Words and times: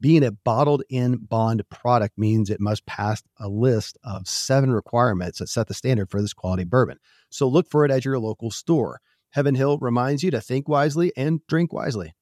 Being 0.00 0.22
a 0.22 0.30
bottled 0.30 0.84
in 0.88 1.16
bond 1.16 1.68
product 1.70 2.16
means 2.16 2.50
it 2.50 2.60
must 2.60 2.86
pass 2.86 3.20
a 3.40 3.48
list 3.48 3.98
of 4.04 4.28
seven 4.28 4.70
requirements 4.70 5.40
that 5.40 5.48
set 5.48 5.66
the 5.66 5.74
standard 5.74 6.08
for 6.08 6.22
this 6.22 6.32
quality 6.32 6.62
bourbon. 6.62 6.98
So 7.30 7.48
look 7.48 7.68
for 7.68 7.84
it 7.84 7.90
at 7.90 8.04
your 8.04 8.18
local 8.20 8.52
store. 8.52 9.00
Heaven 9.30 9.56
Hill 9.56 9.78
reminds 9.78 10.22
you 10.22 10.30
to 10.30 10.40
think 10.40 10.68
wisely 10.68 11.12
and 11.16 11.44
drink 11.48 11.72
wisely. 11.72 12.14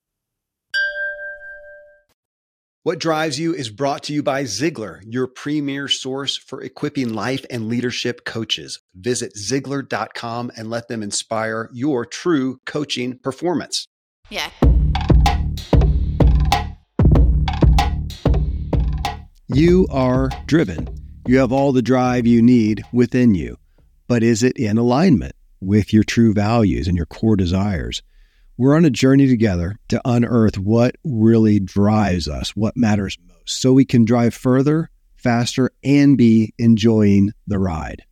What 2.83 2.99
Drives 3.01 3.39
You 3.39 3.53
is 3.53 3.69
brought 3.69 4.05
to 4.05 4.15
you 4.15 4.23
by 4.23 4.45
Ziglar, 4.45 5.01
your 5.05 5.27
premier 5.27 5.89
source 5.89 6.37
for 6.37 6.63
equipping 6.63 7.13
life 7.13 7.45
and 7.51 7.69
leadership 7.69 8.25
coaches. 8.25 8.81
Visit 8.95 9.35
Ziglar.com 9.35 10.53
and 10.57 10.71
let 10.71 10.89
them 10.89 11.03
inspire 11.03 11.69
your 11.75 12.07
true 12.07 12.61
coaching 12.65 13.19
performance. 13.19 13.89
Yeah. 14.31 14.51
You 19.49 19.87
are 19.93 20.29
driven. 20.47 20.89
You 21.25 21.39
have 21.39 21.53
all 21.53 21.71
the 21.71 21.81
drive 21.81 22.27
you 22.27 22.43
need 22.43 22.83
within 22.93 23.37
you, 23.37 23.59
but 24.09 24.25
is 24.25 24.43
it 24.43 24.57
in 24.57 24.77
alignment 24.77 25.37
with 25.61 25.93
your 25.93 26.03
true 26.03 26.35
values 26.35 26.89
and 26.89 26.97
your 26.97 27.07
core 27.07 27.37
desires? 27.37 28.03
We're 28.57 28.75
on 28.75 28.85
a 28.85 28.91
journey 28.91 29.29
together 29.29 29.77
to 29.87 30.03
unearth 30.05 30.59
what 30.59 30.97
really 31.05 31.61
drives 31.61 32.27
us, 32.27 32.57
what 32.57 32.77
matters 32.77 33.19
most, 33.25 33.61
so 33.61 33.73
we 33.73 33.85
can 33.85 34.05
drive 34.05 34.35
further, 34.35 34.91
faster, 35.15 35.71
and 35.85 36.19
be 36.19 36.53
enjoying 36.59 37.33
the 37.47 37.61
ride. 37.61 38.03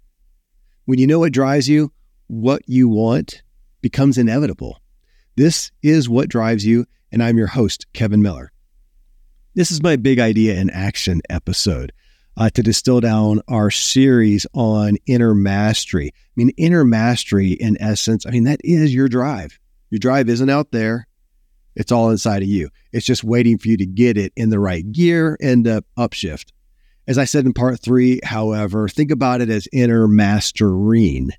When 0.84 1.00
you 1.00 1.08
know 1.08 1.18
what 1.18 1.32
drives 1.32 1.68
you, 1.68 1.90
what 2.28 2.62
you 2.66 2.88
want 2.88 3.42
becomes 3.82 4.18
inevitable. 4.18 4.80
This 5.34 5.72
is 5.82 6.08
what 6.08 6.28
drives 6.28 6.64
you, 6.64 6.86
and 7.10 7.20
I'm 7.20 7.38
your 7.38 7.48
host, 7.48 7.92
Kevin 7.92 8.22
Miller. 8.22 8.52
This 9.56 9.70
is 9.70 9.84
my 9.84 9.94
big 9.94 10.18
idea 10.18 10.56
in 10.56 10.68
action 10.70 11.20
episode 11.30 11.92
uh, 12.36 12.50
to 12.50 12.62
distill 12.62 13.00
down 13.00 13.40
our 13.46 13.70
series 13.70 14.48
on 14.52 14.96
inner 15.06 15.32
mastery. 15.32 16.08
I 16.12 16.30
mean, 16.34 16.50
inner 16.56 16.84
mastery, 16.84 17.52
in 17.52 17.80
essence, 17.80 18.26
I 18.26 18.30
mean, 18.30 18.42
that 18.44 18.60
is 18.64 18.92
your 18.92 19.06
drive. 19.06 19.60
Your 19.90 20.00
drive 20.00 20.28
isn't 20.28 20.50
out 20.50 20.72
there, 20.72 21.06
it's 21.76 21.92
all 21.92 22.10
inside 22.10 22.42
of 22.42 22.48
you. 22.48 22.68
It's 22.92 23.06
just 23.06 23.22
waiting 23.22 23.56
for 23.58 23.68
you 23.68 23.76
to 23.76 23.86
get 23.86 24.16
it 24.16 24.32
in 24.34 24.50
the 24.50 24.58
right 24.58 24.90
gear 24.90 25.36
and 25.40 25.68
uh, 25.68 25.82
upshift. 25.96 26.46
As 27.06 27.16
I 27.16 27.24
said 27.24 27.46
in 27.46 27.52
part 27.52 27.80
three, 27.80 28.18
however, 28.24 28.88
think 28.88 29.12
about 29.12 29.40
it 29.40 29.50
as 29.50 29.68
inner 29.72 30.08
mastering. 30.08 31.30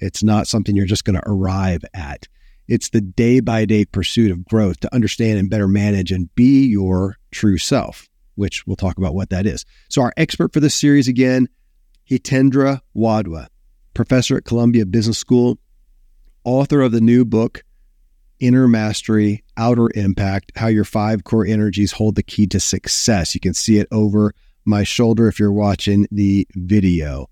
It's 0.00 0.24
not 0.24 0.48
something 0.48 0.74
you're 0.74 0.86
just 0.86 1.04
going 1.04 1.20
to 1.20 1.28
arrive 1.28 1.84
at. 1.94 2.26
It's 2.66 2.88
the 2.90 3.00
day 3.00 3.40
by 3.40 3.64
day 3.64 3.84
pursuit 3.84 4.30
of 4.30 4.44
growth 4.44 4.80
to 4.80 4.94
understand 4.94 5.38
and 5.38 5.50
better 5.50 5.68
manage 5.68 6.10
and 6.10 6.34
be 6.34 6.66
your 6.66 7.16
true 7.30 7.58
self, 7.58 8.08
which 8.36 8.66
we'll 8.66 8.76
talk 8.76 8.96
about 8.96 9.14
what 9.14 9.30
that 9.30 9.46
is. 9.46 9.64
So, 9.88 10.02
our 10.02 10.12
expert 10.16 10.52
for 10.52 10.60
this 10.60 10.74
series 10.74 11.08
again, 11.08 11.48
Hitendra 12.10 12.80
Wadhwa, 12.96 13.48
professor 13.92 14.36
at 14.36 14.44
Columbia 14.44 14.86
Business 14.86 15.18
School, 15.18 15.58
author 16.44 16.80
of 16.80 16.92
the 16.92 17.00
new 17.00 17.24
book, 17.24 17.64
Inner 18.40 18.66
Mastery, 18.66 19.44
Outer 19.56 19.90
Impact 19.94 20.52
How 20.56 20.68
Your 20.68 20.84
Five 20.84 21.24
Core 21.24 21.46
Energies 21.46 21.92
Hold 21.92 22.16
the 22.16 22.22
Key 22.22 22.46
to 22.48 22.60
Success. 22.60 23.34
You 23.34 23.40
can 23.40 23.54
see 23.54 23.78
it 23.78 23.88
over 23.92 24.34
my 24.64 24.84
shoulder 24.84 25.28
if 25.28 25.38
you're 25.38 25.52
watching 25.52 26.06
the 26.10 26.46
video. 26.54 27.28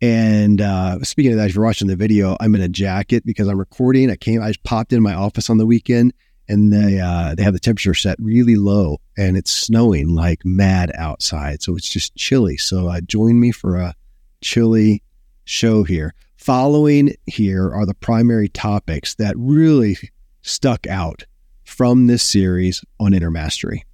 And 0.00 0.60
uh, 0.60 1.02
speaking 1.02 1.32
of 1.32 1.38
that, 1.38 1.48
if 1.48 1.54
you're 1.54 1.64
watching 1.64 1.88
the 1.88 1.96
video, 1.96 2.36
I'm 2.40 2.54
in 2.54 2.60
a 2.60 2.68
jacket 2.68 3.26
because 3.26 3.48
I'm 3.48 3.58
recording. 3.58 4.10
I 4.10 4.16
came, 4.16 4.40
I 4.40 4.48
just 4.48 4.62
popped 4.62 4.92
in 4.92 5.02
my 5.02 5.14
office 5.14 5.50
on 5.50 5.58
the 5.58 5.66
weekend, 5.66 6.12
and 6.48 6.72
they 6.72 7.00
uh, 7.00 7.34
they 7.34 7.42
have 7.42 7.52
the 7.52 7.58
temperature 7.58 7.94
set 7.94 8.16
really 8.20 8.54
low, 8.54 8.98
and 9.16 9.36
it's 9.36 9.50
snowing 9.50 10.14
like 10.14 10.44
mad 10.44 10.92
outside, 10.94 11.62
so 11.62 11.74
it's 11.76 11.90
just 11.90 12.14
chilly. 12.14 12.56
So 12.56 12.88
uh, 12.88 13.00
join 13.00 13.40
me 13.40 13.50
for 13.50 13.76
a 13.76 13.94
chilly 14.40 15.02
show 15.44 15.82
here. 15.82 16.14
Following 16.36 17.14
here 17.26 17.68
are 17.74 17.84
the 17.84 17.94
primary 17.94 18.48
topics 18.48 19.16
that 19.16 19.34
really 19.36 19.96
stuck 20.42 20.86
out 20.86 21.24
from 21.64 22.06
this 22.06 22.22
series 22.22 22.84
on 23.00 23.12
inner 23.12 23.30
mastery. 23.30 23.84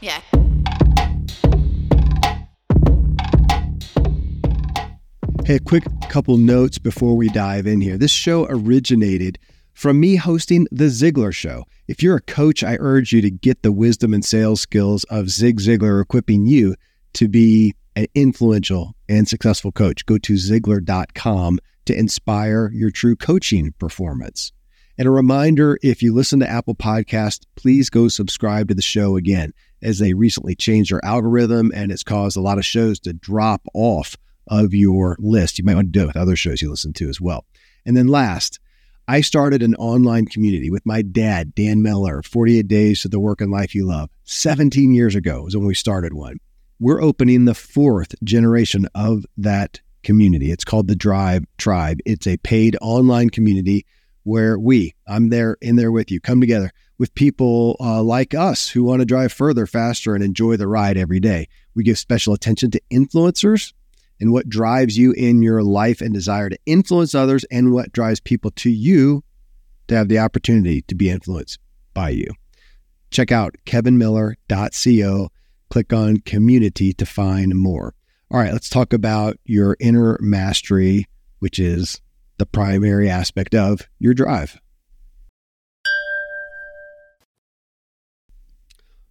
Yeah. 0.00 0.20
Hey, 5.44 5.56
a 5.56 5.60
quick 5.60 5.82
couple 6.08 6.36
notes 6.36 6.78
before 6.78 7.16
we 7.16 7.28
dive 7.28 7.66
in 7.66 7.80
here. 7.80 7.98
This 7.98 8.12
show 8.12 8.46
originated 8.48 9.40
from 9.74 9.98
me 9.98 10.14
hosting 10.14 10.68
The 10.70 10.84
Ziglar 10.84 11.34
Show. 11.34 11.64
If 11.88 12.00
you're 12.00 12.18
a 12.18 12.20
coach, 12.20 12.62
I 12.62 12.76
urge 12.78 13.12
you 13.12 13.20
to 13.22 13.30
get 13.30 13.62
the 13.62 13.72
wisdom 13.72 14.14
and 14.14 14.24
sales 14.24 14.60
skills 14.60 15.02
of 15.10 15.30
Zig 15.30 15.58
Ziglar 15.58 16.00
equipping 16.00 16.46
you 16.46 16.76
to 17.14 17.26
be 17.26 17.74
an 17.96 18.06
influential 18.14 18.94
and 19.08 19.28
successful 19.28 19.72
coach. 19.72 20.06
Go 20.06 20.16
to 20.18 20.34
Ziglar.com 20.34 21.58
to 21.86 21.98
inspire 21.98 22.70
your 22.72 22.92
true 22.92 23.16
coaching 23.16 23.72
performance. 23.80 24.52
And 24.96 25.08
a 25.08 25.10
reminder 25.10 25.76
if 25.82 26.02
you 26.02 26.14
listen 26.14 26.38
to 26.38 26.48
Apple 26.48 26.76
Podcast, 26.76 27.46
please 27.56 27.90
go 27.90 28.06
subscribe 28.06 28.68
to 28.68 28.74
the 28.74 28.80
show 28.80 29.16
again, 29.16 29.52
as 29.82 29.98
they 29.98 30.14
recently 30.14 30.54
changed 30.54 30.92
their 30.92 31.04
algorithm 31.04 31.72
and 31.74 31.90
it's 31.90 32.04
caused 32.04 32.36
a 32.36 32.40
lot 32.40 32.58
of 32.58 32.64
shows 32.64 33.00
to 33.00 33.12
drop 33.12 33.62
off 33.74 34.16
of 34.48 34.74
your 34.74 35.16
list. 35.18 35.58
You 35.58 35.64
might 35.64 35.74
want 35.74 35.92
to 35.92 35.98
do 35.98 36.04
it 36.04 36.06
with 36.08 36.16
other 36.16 36.36
shows 36.36 36.62
you 36.62 36.70
listen 36.70 36.92
to 36.94 37.08
as 37.08 37.20
well. 37.20 37.44
And 37.84 37.96
then 37.96 38.08
last, 38.08 38.60
I 39.08 39.20
started 39.20 39.62
an 39.62 39.74
online 39.76 40.26
community 40.26 40.70
with 40.70 40.86
my 40.86 41.02
dad, 41.02 41.54
Dan 41.54 41.82
Miller, 41.82 42.22
48 42.22 42.68
Days 42.68 43.02
to 43.02 43.08
the 43.08 43.20
Work 43.20 43.40
and 43.40 43.50
Life 43.50 43.74
You 43.74 43.86
Love. 43.86 44.10
17 44.24 44.92
years 44.94 45.14
ago 45.14 45.42
was 45.42 45.56
when 45.56 45.66
we 45.66 45.74
started 45.74 46.14
one. 46.14 46.38
We're 46.78 47.02
opening 47.02 47.44
the 47.44 47.54
fourth 47.54 48.14
generation 48.24 48.88
of 48.94 49.24
that 49.36 49.80
community. 50.02 50.50
It's 50.50 50.64
called 50.64 50.88
the 50.88 50.96
Drive 50.96 51.44
Tribe. 51.58 51.98
It's 52.04 52.26
a 52.26 52.36
paid 52.38 52.76
online 52.80 53.30
community 53.30 53.86
where 54.24 54.58
we, 54.58 54.94
I'm 55.06 55.30
there 55.30 55.56
in 55.60 55.76
there 55.76 55.92
with 55.92 56.10
you, 56.10 56.20
come 56.20 56.40
together 56.40 56.70
with 56.98 57.14
people 57.14 57.76
uh, 57.80 58.02
like 58.02 58.34
us 58.34 58.68
who 58.68 58.84
want 58.84 59.00
to 59.00 59.06
drive 59.06 59.32
further, 59.32 59.66
faster, 59.66 60.14
and 60.14 60.22
enjoy 60.22 60.56
the 60.56 60.68
ride 60.68 60.96
every 60.96 61.18
day. 61.18 61.48
We 61.74 61.82
give 61.82 61.98
special 61.98 62.34
attention 62.34 62.70
to 62.70 62.80
influencers 62.92 63.72
and 64.22 64.32
what 64.32 64.48
drives 64.48 64.96
you 64.96 65.10
in 65.12 65.42
your 65.42 65.64
life 65.64 66.00
and 66.00 66.14
desire 66.14 66.48
to 66.48 66.58
influence 66.64 67.12
others 67.12 67.44
and 67.50 67.72
what 67.72 67.92
drives 67.92 68.20
people 68.20 68.52
to 68.52 68.70
you 68.70 69.24
to 69.88 69.96
have 69.96 70.06
the 70.06 70.20
opportunity 70.20 70.80
to 70.82 70.94
be 70.94 71.10
influenced 71.10 71.58
by 71.92 72.10
you. 72.10 72.28
Check 73.10 73.32
out 73.32 73.56
kevinmiller.co, 73.66 75.28
click 75.70 75.92
on 75.92 76.18
community 76.18 76.92
to 76.92 77.04
find 77.04 77.56
more. 77.56 77.96
All 78.30 78.38
right, 78.38 78.52
let's 78.52 78.68
talk 78.68 78.92
about 78.92 79.38
your 79.44 79.76
inner 79.80 80.16
mastery, 80.20 81.08
which 81.40 81.58
is 81.58 82.00
the 82.38 82.46
primary 82.46 83.10
aspect 83.10 83.56
of 83.56 83.88
your 83.98 84.14
drive. 84.14 84.60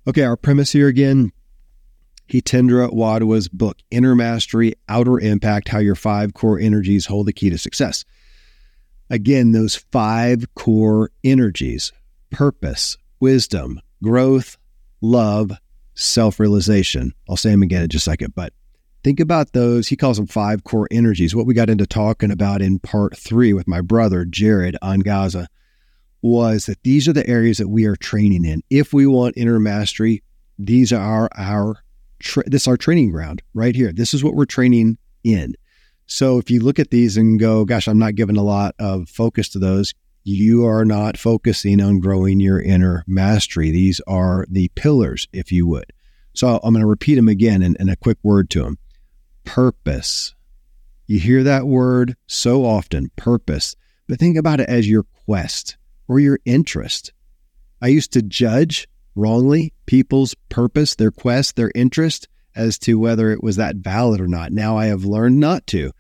Okay, 0.08 0.24
our 0.24 0.38
premise 0.38 0.72
here 0.72 0.88
again 0.88 1.34
Hitendra 2.32 2.94
Wadhwa's 2.94 3.50
book, 3.50 3.78
Inner 3.92 4.16
Mastery, 4.16 4.74
Outer 4.88 5.20
Impact 5.20 5.68
How 5.68 5.80
Your 5.80 5.96
Five 5.96 6.34
Core 6.34 6.60
Energies 6.60 7.06
Hold 7.08 7.28
the 7.28 7.34
Key 7.34 7.50
to 7.50 7.58
Success. 7.58 8.06
Again, 9.10 9.52
those 9.52 9.76
five 9.92 10.46
core 10.56 11.12
energies 11.24 11.92
purpose, 12.30 12.98
wisdom, 13.20 13.82
growth, 14.02 14.58
love, 15.02 15.52
self 15.96 16.40
realization. 16.40 17.14
I'll 17.30 17.36
say 17.36 17.52
them 17.52 17.64
again 17.64 17.84
in 17.84 17.90
just 17.90 18.08
a 18.08 18.12
second, 18.12 18.34
but 18.36 18.54
think 19.04 19.20
about 19.20 19.52
those. 19.52 19.90
He 19.90 19.98
calls 19.98 20.16
them 20.16 20.28
five 20.28 20.64
core 20.64 20.88
energies. 20.90 21.36
What 21.36 21.46
we 21.46 21.54
got 21.54 21.70
into 21.70 21.86
talking 21.86 22.32
about 22.32 22.62
in 22.62 22.80
part 22.80 23.18
three 23.18 23.52
with 23.52 23.68
my 23.68 23.82
brother, 23.82 24.24
Jared 24.24 24.78
on 24.82 25.02
Gaza 25.02 25.50
was 26.22 26.68
that 26.68 26.82
these 26.84 27.08
are 27.10 27.14
the 27.14 27.28
areas 27.28 27.58
that 27.58 27.68
we 27.68 27.86
are 27.86 27.98
training 27.98 28.46
in. 28.46 28.62
If 28.70 28.94
we 28.94 29.06
want 29.06 29.36
inner 29.36 29.60
mastery, 29.60 30.24
these 30.58 30.94
are 30.94 31.30
our 31.36 31.80
tra- 32.22 32.50
this 32.50 32.68
our 32.68 32.78
training 32.78 33.12
ground 33.12 33.42
right 33.54 33.76
here. 33.76 33.92
This 33.92 34.14
is 34.14 34.24
what 34.24 34.36
we're 34.36 34.46
training 34.46 34.98
in. 35.24 35.56
So 36.06 36.38
if 36.38 36.50
you 36.50 36.62
look 36.62 36.80
at 36.80 36.90
these 36.92 37.18
and 37.18 37.40
go, 37.40 37.64
gosh, 37.66 37.88
I'm 37.88 38.00
not 38.00 38.16
giving 38.16 38.38
a 38.38 38.44
lot 38.44 38.76
of 38.80 39.10
focus 39.10 39.50
to 39.50 39.60
those, 39.60 39.94
you 40.24 40.66
are 40.66 40.86
not 40.86 41.18
focusing 41.18 41.82
on 41.82 42.00
growing 42.00 42.40
your 42.40 42.62
inner 42.62 43.04
mastery. 43.08 43.72
These 43.72 44.02
are 44.08 44.46
the 44.50 44.70
pillars, 44.76 45.28
if 45.34 45.52
you 45.52 45.66
would. 45.68 45.92
So 46.34 46.60
I'm 46.64 46.74
going 46.74 46.82
to 46.82 46.88
repeat 46.88 47.16
them 47.16 47.28
again 47.28 47.62
in, 47.62 47.76
in 47.80 47.90
a 47.90 47.96
quick 47.96 48.18
word 48.24 48.50
to 48.52 48.64
them. 48.64 48.78
Purpose. 49.44 50.36
You 51.08 51.20
hear 51.20 51.44
that 51.44 51.66
word 51.66 52.16
so 52.28 52.66
often, 52.66 53.12
purpose, 53.16 53.76
but 54.08 54.20
think 54.20 54.38
about 54.38 54.60
it 54.60 54.70
as 54.70 54.90
your 54.90 55.04
quest 55.26 55.78
or 56.08 56.20
your 56.20 56.40
interest. 56.46 57.14
I 57.82 57.88
used 57.88 58.14
to 58.14 58.22
judge 58.22 58.88
wrongly 59.16 59.74
people's 59.92 60.34
purpose, 60.48 60.96
their 60.96 61.12
quest, 61.12 61.58
their 61.58 61.70
interest 61.76 62.30
as 62.56 62.80
to 62.80 62.98
whether 62.98 63.30
it 63.30 63.44
was 63.44 63.58
that 63.58 63.76
valid 63.76 64.22
or 64.22 64.28
not. 64.28 64.54
Now 64.54 64.78
I 64.78 64.86
have 64.86 65.04
learned 65.04 65.38
not 65.38 65.68
to. 65.68 65.92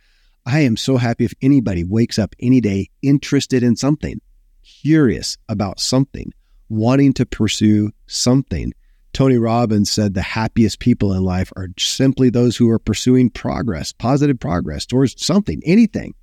I 0.45 0.61
am 0.61 0.77
so 0.77 0.95
happy 0.95 1.25
if 1.25 1.33
anybody 1.41 1.83
wakes 1.83 2.17
up 2.17 2.33
any 2.39 2.61
day 2.61 2.89
interested 3.01 3.63
in 3.63 3.75
something, 3.75 4.21
curious 4.63 5.37
about 5.49 5.81
something, 5.81 6.31
wanting 6.69 7.11
to 7.15 7.25
pursue 7.25 7.91
something. 8.07 8.71
Tony 9.11 9.37
Robbins 9.37 9.91
said 9.91 10.13
the 10.13 10.21
happiest 10.21 10.79
people 10.79 11.11
in 11.11 11.23
life 11.23 11.51
are 11.57 11.67
simply 11.77 12.29
those 12.29 12.55
who 12.55 12.69
are 12.69 12.79
pursuing 12.79 13.29
progress, 13.29 13.91
positive 13.91 14.39
progress 14.39 14.85
towards 14.85 15.21
something, 15.21 15.61
anything. 15.65 16.15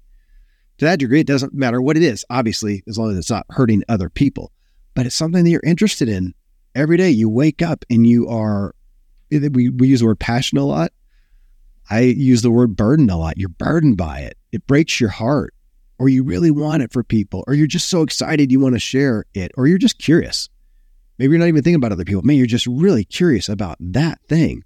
To 0.79 0.87
that 0.87 1.01
degree, 1.01 1.21
it 1.21 1.27
doesn't 1.27 1.53
matter 1.53 1.83
what 1.83 1.99
it 1.99 2.03
is, 2.03 2.25
obviously, 2.31 2.83
as 2.89 2.97
long 2.97 3.11
as 3.11 3.19
it's 3.19 3.31
not 3.31 3.45
hurting 3.51 3.83
other 3.91 4.09
people, 4.09 4.53
but 4.95 5.05
it's 5.05 5.15
something 5.15 5.45
that 5.45 5.51
you're 5.51 5.61
interested 5.63 6.09
in 6.09 6.33
every 6.79 6.97
day. 6.97 7.11
You 7.11 7.29
wake 7.29 7.61
up 7.61 7.85
and 7.91 8.07
you 8.07 8.29
are, 8.29 8.75
eh, 9.33 9.49
we, 9.53 9.69
we 9.69 9.89
use 9.89 10.01
the 10.01 10.07
word 10.07 10.21
passion 10.21 10.59
a 10.59 10.65
lot. 10.65 10.93
I 11.91 12.01
use 12.01 12.43
the 12.43 12.51
word 12.51 12.77
burden 12.77 13.11
a 13.11 13.19
lot. 13.19 13.39
You're 13.39 13.49
burdened 13.49 13.97
by 13.97 14.21
it. 14.21 14.37
It 14.53 14.67
breaks 14.67 15.01
your 15.01 15.11
heart, 15.11 15.55
or 15.99 16.09
you 16.09 16.23
really 16.23 16.51
want 16.51 16.83
it 16.83 16.93
for 16.93 17.03
people, 17.03 17.45
or 17.47 17.55
you're 17.55 17.67
just 17.67 17.89
so 17.89 18.03
excited 18.03 18.53
you 18.53 18.61
want 18.61 18.75
to 18.75 18.79
share 18.79 19.25
it, 19.35 19.53
or 19.57 19.67
you're 19.67 19.79
just 19.79 19.99
curious. 19.99 20.49
Maybe 21.19 21.33
you're 21.33 21.41
not 21.41 21.49
even 21.49 21.63
thinking 21.63 21.77
about 21.77 21.93
other 21.93 22.05
people. 22.05 22.23
Man, 22.23 22.37
you're 22.37 22.47
just 22.47 22.67
really 22.67 23.05
curious 23.05 23.49
about 23.49 23.77
that 23.81 24.21
thing. 24.29 24.65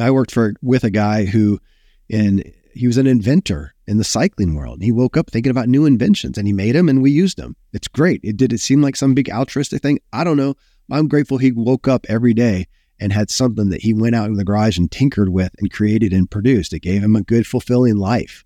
I 0.00 0.10
worked 0.12 0.30
for 0.30 0.54
with 0.62 0.84
a 0.84 0.90
guy 0.90 1.24
who, 1.24 1.60
in 2.08 2.52
he 2.72 2.86
was 2.86 2.96
an 2.96 3.08
inventor 3.08 3.74
in 3.88 3.96
the 3.96 4.04
cycling 4.04 4.54
world. 4.54 4.82
He 4.82 4.92
woke 4.92 5.16
up 5.16 5.30
thinking 5.30 5.50
about 5.50 5.68
new 5.68 5.86
inventions, 5.86 6.36
and 6.36 6.46
he 6.46 6.52
made 6.52 6.74
them, 6.74 6.90
and 6.90 7.02
we 7.02 7.10
used 7.10 7.38
them. 7.38 7.56
It's 7.72 7.88
great. 7.88 8.20
It 8.22 8.36
did 8.36 8.52
it 8.52 8.60
seem 8.60 8.82
like 8.82 8.96
some 8.96 9.14
big 9.14 9.30
altruistic 9.30 9.80
thing? 9.80 9.98
I 10.12 10.24
don't 10.24 10.36
know. 10.36 10.54
I'm 10.92 11.08
grateful 11.08 11.38
he 11.38 11.52
woke 11.52 11.88
up 11.88 12.04
every 12.06 12.34
day 12.34 12.66
and 13.00 13.14
had 13.14 13.30
something 13.30 13.70
that 13.70 13.80
he 13.80 13.94
went 13.94 14.14
out 14.14 14.28
in 14.28 14.34
the 14.34 14.44
garage 14.44 14.76
and 14.76 14.90
tinkered 14.90 15.30
with 15.30 15.52
and 15.58 15.72
created 15.72 16.12
and 16.12 16.30
produced. 16.30 16.74
It 16.74 16.80
gave 16.80 17.02
him 17.02 17.16
a 17.16 17.22
good, 17.22 17.46
fulfilling 17.46 17.96
life. 17.96 18.44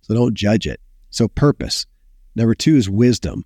So 0.00 0.12
don't 0.12 0.34
judge 0.34 0.66
it. 0.66 0.80
So, 1.08 1.28
purpose. 1.28 1.86
Number 2.34 2.54
two 2.54 2.74
is 2.76 2.90
wisdom. 2.90 3.44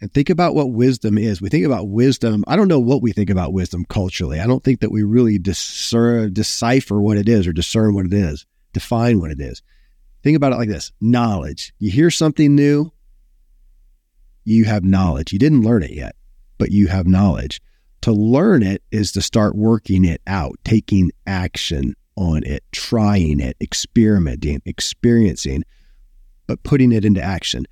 And 0.00 0.12
think 0.12 0.28
about 0.28 0.54
what 0.54 0.72
wisdom 0.72 1.16
is. 1.16 1.40
We 1.40 1.48
think 1.48 1.64
about 1.64 1.88
wisdom. 1.88 2.44
I 2.46 2.56
don't 2.56 2.68
know 2.68 2.80
what 2.80 3.00
we 3.00 3.12
think 3.12 3.30
about 3.30 3.54
wisdom 3.54 3.86
culturally. 3.88 4.40
I 4.40 4.46
don't 4.46 4.62
think 4.62 4.80
that 4.80 4.92
we 4.92 5.04
really 5.04 5.38
discern, 5.38 6.34
decipher 6.34 7.00
what 7.00 7.16
it 7.16 7.28
is 7.28 7.46
or 7.46 7.54
discern 7.54 7.94
what 7.94 8.04
it 8.04 8.12
is, 8.12 8.44
define 8.74 9.20
what 9.20 9.30
it 9.30 9.40
is. 9.40 9.62
Think 10.24 10.36
about 10.38 10.54
it 10.54 10.56
like 10.56 10.70
this 10.70 10.90
knowledge. 11.02 11.74
You 11.78 11.90
hear 11.90 12.10
something 12.10 12.54
new, 12.54 12.90
you 14.44 14.64
have 14.64 14.82
knowledge. 14.82 15.34
You 15.34 15.38
didn't 15.38 15.62
learn 15.62 15.82
it 15.82 15.92
yet, 15.92 16.16
but 16.56 16.70
you 16.70 16.88
have 16.88 17.06
knowledge. 17.06 17.60
To 18.00 18.12
learn 18.12 18.62
it 18.62 18.82
is 18.90 19.12
to 19.12 19.22
start 19.22 19.54
working 19.54 20.04
it 20.04 20.22
out, 20.26 20.58
taking 20.64 21.10
action 21.26 21.94
on 22.16 22.42
it, 22.44 22.64
trying 22.72 23.38
it, 23.38 23.56
experimenting, 23.60 24.62
experiencing, 24.64 25.62
but 26.46 26.62
putting 26.62 26.90
it 26.92 27.04
into 27.04 27.22
action 27.22 27.66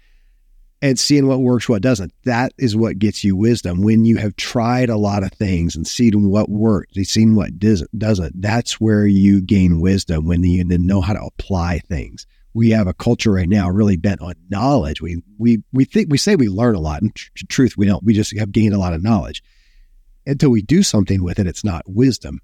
and 0.82 0.98
seeing 0.98 1.26
what 1.26 1.40
works, 1.40 1.70
what 1.70 1.80
doesn't. 1.80 2.12
That 2.24 2.52
is 2.58 2.76
what 2.76 2.98
gets 2.98 3.24
you 3.24 3.34
wisdom. 3.34 3.80
When 3.80 4.04
you 4.04 4.16
have 4.18 4.36
tried 4.36 4.90
a 4.90 4.98
lot 4.98 5.22
of 5.22 5.32
things 5.32 5.74
and 5.74 5.86
seen 5.86 6.28
what 6.28 6.50
works, 6.50 6.94
seen 7.04 7.34
what 7.34 7.58
doesn't, 7.58 7.98
doesn't, 7.98 8.42
that's 8.42 8.80
where 8.80 9.06
you 9.06 9.40
gain 9.40 9.80
wisdom 9.80 10.26
when 10.26 10.44
you 10.44 10.62
then 10.64 10.86
know 10.86 11.00
how 11.00 11.14
to 11.14 11.22
apply 11.22 11.78
things. 11.78 12.26
We 12.54 12.70
have 12.70 12.86
a 12.86 12.94
culture 12.94 13.32
right 13.32 13.48
now 13.48 13.70
really 13.70 13.96
bent 13.96 14.20
on 14.20 14.34
knowledge. 14.50 15.00
We 15.00 15.22
we 15.38 15.62
we 15.72 15.84
think 15.84 16.10
we 16.10 16.18
say 16.18 16.36
we 16.36 16.48
learn 16.48 16.74
a 16.74 16.80
lot, 16.80 17.02
and 17.02 17.14
tr- 17.14 17.46
truth 17.48 17.76
we 17.76 17.86
don't. 17.86 18.04
We 18.04 18.12
just 18.12 18.36
have 18.38 18.52
gained 18.52 18.74
a 18.74 18.78
lot 18.78 18.92
of 18.92 19.02
knowledge 19.02 19.42
until 20.26 20.50
we 20.50 20.62
do 20.62 20.82
something 20.82 21.22
with 21.22 21.38
it, 21.38 21.46
it's 21.46 21.64
not 21.64 21.82
wisdom. 21.86 22.40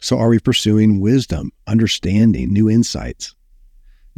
So, 0.00 0.18
are 0.18 0.28
we 0.28 0.38
pursuing 0.38 1.00
wisdom, 1.00 1.52
understanding, 1.66 2.52
new 2.52 2.70
insights? 2.70 3.34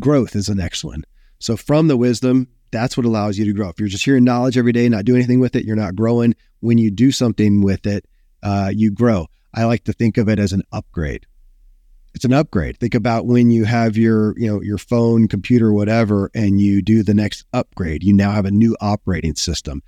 Growth 0.00 0.37
is 0.37 0.46
the 0.46 0.55
next 0.55 0.84
one. 0.84 1.05
So, 1.38 1.56
from 1.56 1.88
the 1.88 1.96
wisdom, 1.96 2.49
that's 2.70 2.96
what 2.96 3.06
allows 3.06 3.37
you 3.37 3.44
to 3.46 3.52
grow. 3.52 3.69
If 3.69 3.81
you're 3.81 3.88
just 3.88 4.05
hearing 4.05 4.25
knowledge 4.25 4.56
every 4.56 4.73
day, 4.73 4.88
not 4.88 5.05
doing 5.05 5.19
anything 5.19 5.40
with 5.40 5.56
it, 5.56 5.64
you're 5.64 5.76
not 5.76 5.96
growing. 5.96 6.34
When 6.61 6.79
you 6.79 6.90
do 6.90 7.11
something 7.11 7.62
with 7.62 7.87
it, 7.87 8.06
uh, 8.43 8.70
you 8.75 8.93
grow. 8.93 9.26
I 9.52 9.64
like 9.64 9.84
to 9.84 9.93
think 9.93 10.19
of 10.19 10.29
it 10.29 10.38
as 10.38 10.52
an 10.52 10.62
upgrade. 10.73 11.26
It's 12.14 12.24
an 12.24 12.32
upgrade. 12.32 12.78
Think 12.78 12.94
about 12.94 13.26
when 13.26 13.50
you 13.50 13.64
have 13.64 13.96
your, 13.96 14.34
you 14.38 14.46
know, 14.46 14.60
your 14.60 14.78
phone, 14.78 15.28
computer, 15.28 15.72
whatever, 15.72 16.30
and 16.34 16.60
you 16.60 16.82
do 16.82 17.02
the 17.02 17.14
next 17.14 17.44
upgrade. 17.52 18.02
You 18.02 18.12
now 18.12 18.32
have 18.32 18.44
a 18.44 18.50
new 18.50 18.76
operating 18.80 19.34
system. 19.34 19.82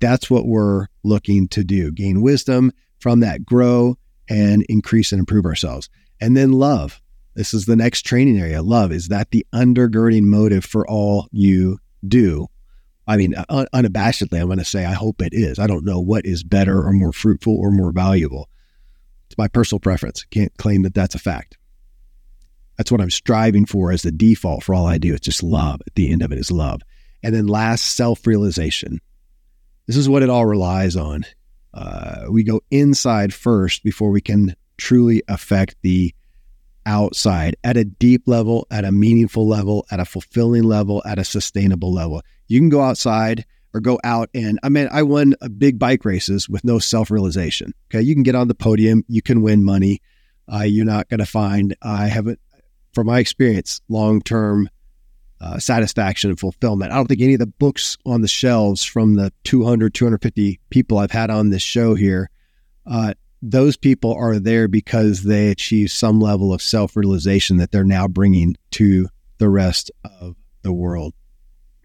That's 0.00 0.30
what 0.30 0.46
we're 0.46 0.86
looking 1.02 1.48
to 1.48 1.64
do 1.64 1.90
gain 1.90 2.22
wisdom, 2.22 2.72
from 3.00 3.20
that, 3.20 3.44
grow 3.44 3.96
and 4.28 4.64
increase 4.68 5.12
and 5.12 5.18
improve 5.18 5.44
ourselves. 5.44 5.90
And 6.20 6.36
then 6.36 6.52
love. 6.52 7.00
This 7.34 7.52
is 7.52 7.66
the 7.66 7.76
next 7.76 8.02
training 8.02 8.38
area. 8.38 8.62
Love. 8.62 8.92
Is 8.92 9.08
that 9.08 9.30
the 9.30 9.44
undergirding 9.52 10.22
motive 10.22 10.64
for 10.64 10.88
all 10.88 11.28
you 11.32 11.78
do? 12.06 12.46
I 13.06 13.16
mean, 13.16 13.34
uh, 13.34 13.44
un- 13.48 13.66
unabashedly, 13.74 14.40
I'm 14.40 14.46
going 14.46 14.58
to 14.58 14.64
say 14.64 14.84
I 14.84 14.92
hope 14.92 15.20
it 15.20 15.34
is. 15.34 15.58
I 15.58 15.66
don't 15.66 15.84
know 15.84 16.00
what 16.00 16.24
is 16.24 16.42
better 16.42 16.82
or 16.82 16.92
more 16.92 17.12
fruitful 17.12 17.56
or 17.56 17.70
more 17.70 17.92
valuable. 17.92 18.48
It's 19.26 19.36
my 19.36 19.48
personal 19.48 19.80
preference. 19.80 20.24
Can't 20.30 20.56
claim 20.56 20.82
that 20.82 20.94
that's 20.94 21.14
a 21.14 21.18
fact. 21.18 21.58
That's 22.76 22.90
what 22.90 23.00
I'm 23.00 23.10
striving 23.10 23.66
for 23.66 23.92
as 23.92 24.02
the 24.02 24.12
default 24.12 24.64
for 24.64 24.74
all 24.74 24.86
I 24.86 24.98
do. 24.98 25.14
It's 25.14 25.24
just 25.24 25.42
love. 25.42 25.80
At 25.86 25.94
the 25.94 26.10
end 26.10 26.22
of 26.22 26.32
it 26.32 26.38
is 26.38 26.50
love. 26.50 26.82
And 27.22 27.34
then 27.34 27.46
last, 27.46 27.96
self 27.96 28.26
realization. 28.26 29.00
This 29.86 29.96
is 29.96 30.08
what 30.08 30.22
it 30.22 30.30
all 30.30 30.46
relies 30.46 30.96
on. 30.96 31.24
Uh, 31.72 32.26
we 32.30 32.42
go 32.42 32.60
inside 32.70 33.34
first 33.34 33.82
before 33.82 34.10
we 34.10 34.20
can 34.20 34.54
truly 34.76 35.22
affect 35.28 35.76
the 35.82 36.14
outside 36.86 37.56
at 37.64 37.76
a 37.76 37.84
deep 37.84 38.22
level, 38.26 38.66
at 38.70 38.84
a 38.84 38.92
meaningful 38.92 39.46
level, 39.46 39.86
at 39.90 40.00
a 40.00 40.04
fulfilling 40.04 40.64
level, 40.64 41.02
at 41.06 41.18
a 41.18 41.24
sustainable 41.24 41.92
level. 41.92 42.22
You 42.48 42.60
can 42.60 42.68
go 42.68 42.82
outside 42.82 43.44
or 43.72 43.80
go 43.80 43.98
out 44.04 44.30
and 44.34 44.58
I 44.62 44.68
mean, 44.68 44.88
I 44.92 45.02
won 45.02 45.34
big 45.58 45.78
bike 45.78 46.04
races 46.04 46.48
with 46.48 46.64
no 46.64 46.78
self 46.78 47.10
realization. 47.10 47.72
Okay. 47.90 48.02
You 48.02 48.14
can 48.14 48.22
get 48.22 48.34
on 48.34 48.48
the 48.48 48.54
podium, 48.54 49.04
you 49.08 49.22
can 49.22 49.42
win 49.42 49.64
money. 49.64 50.00
Uh, 50.52 50.62
you're 50.62 50.84
not 50.84 51.08
going 51.08 51.20
to 51.20 51.26
find, 51.26 51.74
I 51.82 52.06
haven't, 52.06 52.38
from 52.94 53.06
my 53.06 53.18
experience, 53.18 53.80
long 53.88 54.20
term 54.22 54.68
uh, 55.40 55.58
satisfaction 55.58 56.30
and 56.30 56.40
fulfillment. 56.40 56.92
I 56.92 56.96
don't 56.96 57.06
think 57.06 57.20
any 57.20 57.34
of 57.34 57.40
the 57.40 57.46
books 57.46 57.98
on 58.06 58.22
the 58.22 58.28
shelves 58.28 58.82
from 58.84 59.14
the 59.14 59.32
200, 59.44 59.92
250 59.92 60.60
people 60.70 60.98
I've 60.98 61.10
had 61.10 61.30
on 61.30 61.50
this 61.50 61.62
show 61.62 61.94
here, 61.94 62.30
uh, 62.86 63.14
those 63.42 63.76
people 63.76 64.14
are 64.14 64.38
there 64.38 64.68
because 64.68 65.22
they 65.22 65.48
achieve 65.50 65.90
some 65.90 66.18
level 66.18 66.52
of 66.52 66.62
self 66.62 66.96
realization 66.96 67.58
that 67.58 67.72
they're 67.72 67.84
now 67.84 68.08
bringing 68.08 68.56
to 68.72 69.08
the 69.38 69.50
rest 69.50 69.90
of 70.20 70.36
the 70.62 70.72
world. 70.72 71.12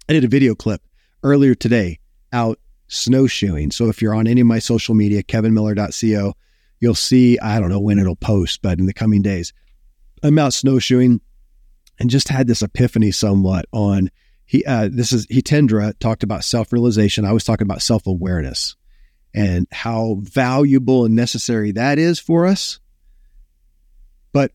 I 0.08 0.14
did 0.14 0.24
a 0.24 0.30
video 0.30 0.56
clip 0.56 0.82
earlier 1.22 1.54
today 1.54 2.00
out 2.32 2.60
snowshoeing. 2.88 3.72
So 3.72 3.90
if 3.90 4.02
you're 4.02 4.16
on 4.16 4.28
any 4.28 4.42
of 4.42 4.48
my 4.48 4.60
social 4.60 4.96
media, 4.96 5.22
kevinmiller.co, 5.22 6.34
you'll 6.80 6.96
see, 6.96 7.38
I 7.40 7.60
don't 7.60 7.70
know 7.70 7.80
when 7.80 8.00
it'll 8.00 8.16
post, 8.16 8.62
but 8.62 8.80
in 8.80 8.86
the 8.86 8.94
coming 8.94 9.22
days, 9.22 9.54
I'm 10.24 10.40
out 10.40 10.54
snowshoeing 10.54 11.22
and 12.00 12.10
just 12.10 12.30
had 12.30 12.48
this 12.48 12.62
epiphany 12.62 13.12
somewhat 13.12 13.66
on 13.72 14.10
he 14.46 14.66
uh, 14.66 14.90
this 14.92 15.12
is 15.12 15.28
Hitendra 15.28 15.98
talked 16.00 16.24
about 16.24 16.44
self-realization. 16.44 17.24
I 17.24 17.34
was 17.34 17.44
talking 17.44 17.68
about 17.68 17.84
self-awareness 17.84 18.76
and 19.34 19.68
how 19.72 20.18
valuable 20.22 21.06
and 21.06 21.16
necessary 21.16 21.72
that 21.74 22.00
is 22.00 22.20
for 22.20 22.48
us. 22.48 22.80
But 24.34 24.52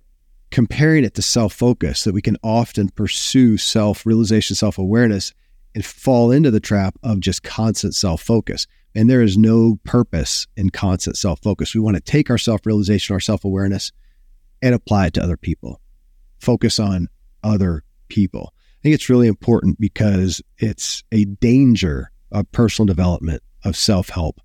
comparing 0.50 1.04
it 1.04 1.14
to 1.14 1.22
self-focus, 1.22 2.04
that 2.04 2.12
we 2.12 2.22
can 2.22 2.36
often 2.42 2.88
pursue 2.88 3.56
self-realization, 3.56 4.56
self-awareness, 4.56 5.32
and 5.76 5.84
fall 5.84 6.32
into 6.32 6.50
the 6.50 6.60
trap 6.60 6.96
of 7.04 7.20
just 7.20 7.44
constant 7.44 7.94
self-focus. 7.94 8.66
And 8.96 9.08
there 9.08 9.22
is 9.22 9.38
no 9.38 9.78
purpose 9.84 10.48
in 10.56 10.70
constant 10.70 11.16
self-focus. 11.16 11.74
We 11.74 11.80
want 11.80 11.96
to 11.96 12.02
take 12.02 12.30
our 12.30 12.38
self-realization, 12.38 13.14
our 13.14 13.20
self-awareness, 13.20 13.92
and 14.64 14.74
apply 14.74 15.08
it 15.08 15.14
to 15.14 15.22
other 15.22 15.36
people. 15.36 15.78
Focus 16.40 16.78
on 16.78 17.08
other 17.44 17.84
people. 18.08 18.54
I 18.56 18.82
think 18.82 18.94
it's 18.94 19.10
really 19.10 19.28
important 19.28 19.78
because 19.78 20.42
it's 20.56 21.04
a 21.12 21.26
danger 21.26 22.10
of 22.32 22.50
personal 22.50 22.86
development, 22.86 23.42
of 23.62 23.76
self 23.76 24.08
help, 24.08 24.40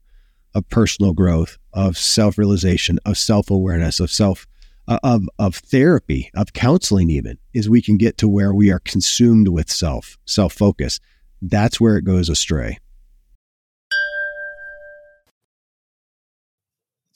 of 0.53 0.67
personal 0.69 1.13
growth, 1.13 1.57
of 1.73 1.97
self 1.97 2.37
realization, 2.37 2.99
of 3.05 3.17
self 3.17 3.49
awareness, 3.49 4.01
of 4.01 4.11
self 4.11 4.45
of 4.87 5.23
of 5.39 5.55
therapy, 5.55 6.29
of 6.35 6.51
counseling. 6.51 7.09
Even 7.09 7.37
is 7.53 7.69
we 7.69 7.81
can 7.81 7.97
get 7.97 8.17
to 8.17 8.27
where 8.27 8.53
we 8.53 8.71
are 8.71 8.79
consumed 8.79 9.47
with 9.47 9.71
self, 9.71 10.17
self 10.25 10.51
focus. 10.51 10.99
That's 11.41 11.79
where 11.79 11.95
it 11.95 12.03
goes 12.03 12.27
astray. 12.27 12.77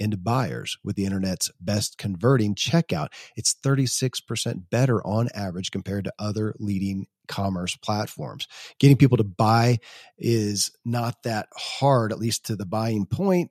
into 0.00 0.16
buyers 0.16 0.78
with 0.82 0.96
the 0.96 1.04
internet's 1.04 1.50
best 1.60 1.98
converting 1.98 2.54
checkout. 2.54 3.08
It's 3.36 3.54
36% 3.54 4.70
better 4.70 5.06
on 5.06 5.28
average 5.34 5.70
compared 5.70 6.04
to 6.04 6.12
other 6.18 6.54
leading 6.58 7.06
commerce 7.28 7.76
platforms. 7.76 8.48
Getting 8.80 8.96
people 8.96 9.18
to 9.18 9.24
buy 9.24 9.78
is 10.18 10.72
not 10.84 11.22
that 11.22 11.48
hard, 11.54 12.12
at 12.12 12.18
least 12.18 12.46
to 12.46 12.56
the 12.56 12.66
buying 12.66 13.06
point. 13.06 13.50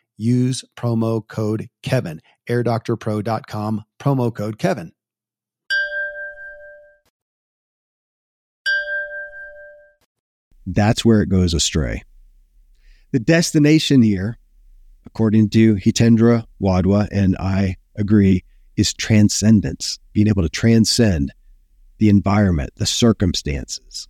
Use 0.21 0.63
promo 0.77 1.27
code 1.27 1.67
Kevin, 1.81 2.21
airdoctorpro.com, 2.47 3.83
promo 3.99 4.31
code 4.31 4.59
Kevin. 4.59 4.91
That's 10.67 11.03
where 11.03 11.23
it 11.23 11.29
goes 11.29 11.55
astray. 11.55 12.03
The 13.11 13.19
destination 13.19 14.03
here, 14.03 14.37
according 15.07 15.49
to 15.49 15.77
Hitendra 15.77 16.45
Wadhwa, 16.61 17.07
and 17.11 17.35
I 17.37 17.77
agree, 17.95 18.43
is 18.77 18.93
transcendence, 18.93 19.97
being 20.13 20.27
able 20.27 20.43
to 20.43 20.49
transcend 20.49 21.33
the 21.97 22.09
environment, 22.09 22.73
the 22.75 22.85
circumstances, 22.85 24.07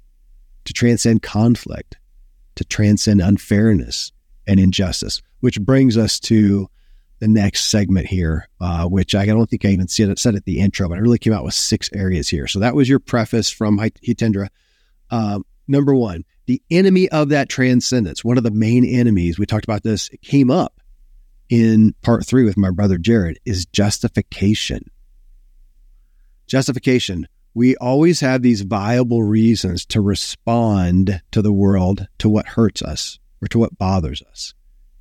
to 0.65 0.74
transcend 0.74 1.22
conflict, 1.22 1.96
to 2.56 2.65
transcend 2.65 3.22
unfairness 3.22 4.12
and 4.51 4.60
injustice, 4.60 5.22
which 5.39 5.62
brings 5.62 5.98
us 5.98 6.20
to 6.20 6.67
the 7.20 7.27
next 7.27 7.70
segment 7.70 8.05
here, 8.05 8.50
uh, 8.60 8.86
which 8.86 9.15
I 9.15 9.25
don't 9.25 9.50
think 9.50 9.63
I 9.63 9.70
even 9.70 9.88
said 9.88 10.10
it, 10.10 10.20
said 10.20 10.36
at 10.36 10.43
the 10.43 10.60
intro, 10.60 10.89
but 10.89 10.98
I 10.98 11.01
really 11.01 11.20
came 11.20 11.31
out 11.31 11.46
with 11.46 11.53
six 11.53 11.89
areas 11.93 12.27
here. 12.27 12.48
So 12.48 12.60
that 12.60 12.75
was 12.75 12.89
your 12.89 13.00
preface 13.00 13.50
from 13.50 13.79
Hitendra. 13.79 14.50
Um, 15.10 15.46
number 15.70 15.96
one, 15.96 16.25
the 16.48 16.62
enemy 16.70 17.08
of 17.10 17.29
that 17.29 17.48
transcendence, 17.48 18.25
one 18.25 18.38
of 18.38 18.43
the 18.43 18.51
main 18.51 18.84
enemies, 18.84 19.39
we 19.39 19.46
talked 19.46 19.63
about 19.63 19.84
this, 19.84 20.10
it 20.10 20.22
came 20.22 20.51
up 20.51 20.81
in 21.50 21.96
part 22.01 22.25
three 22.25 22.43
with 22.43 22.58
my 22.58 22.72
brother 22.72 22.98
Jared 22.98 23.39
is 23.46 23.65
justification. 23.67 24.84
Justification. 26.48 27.27
We 27.53 27.77
always 27.77 28.20
have 28.20 28.41
these 28.41 28.62
viable 28.62 29.24
reasons 29.24 29.86
to 29.88 30.01
respond 30.01 31.22
to 31.31 31.41
the 31.41 31.53
world, 31.53 32.08
to 32.17 32.29
what 32.29 32.48
hurts 32.48 32.81
us 32.81 33.20
or 33.41 33.48
to 33.48 33.60
what 33.60 33.77
bothers 33.77 34.21
us. 34.21 34.53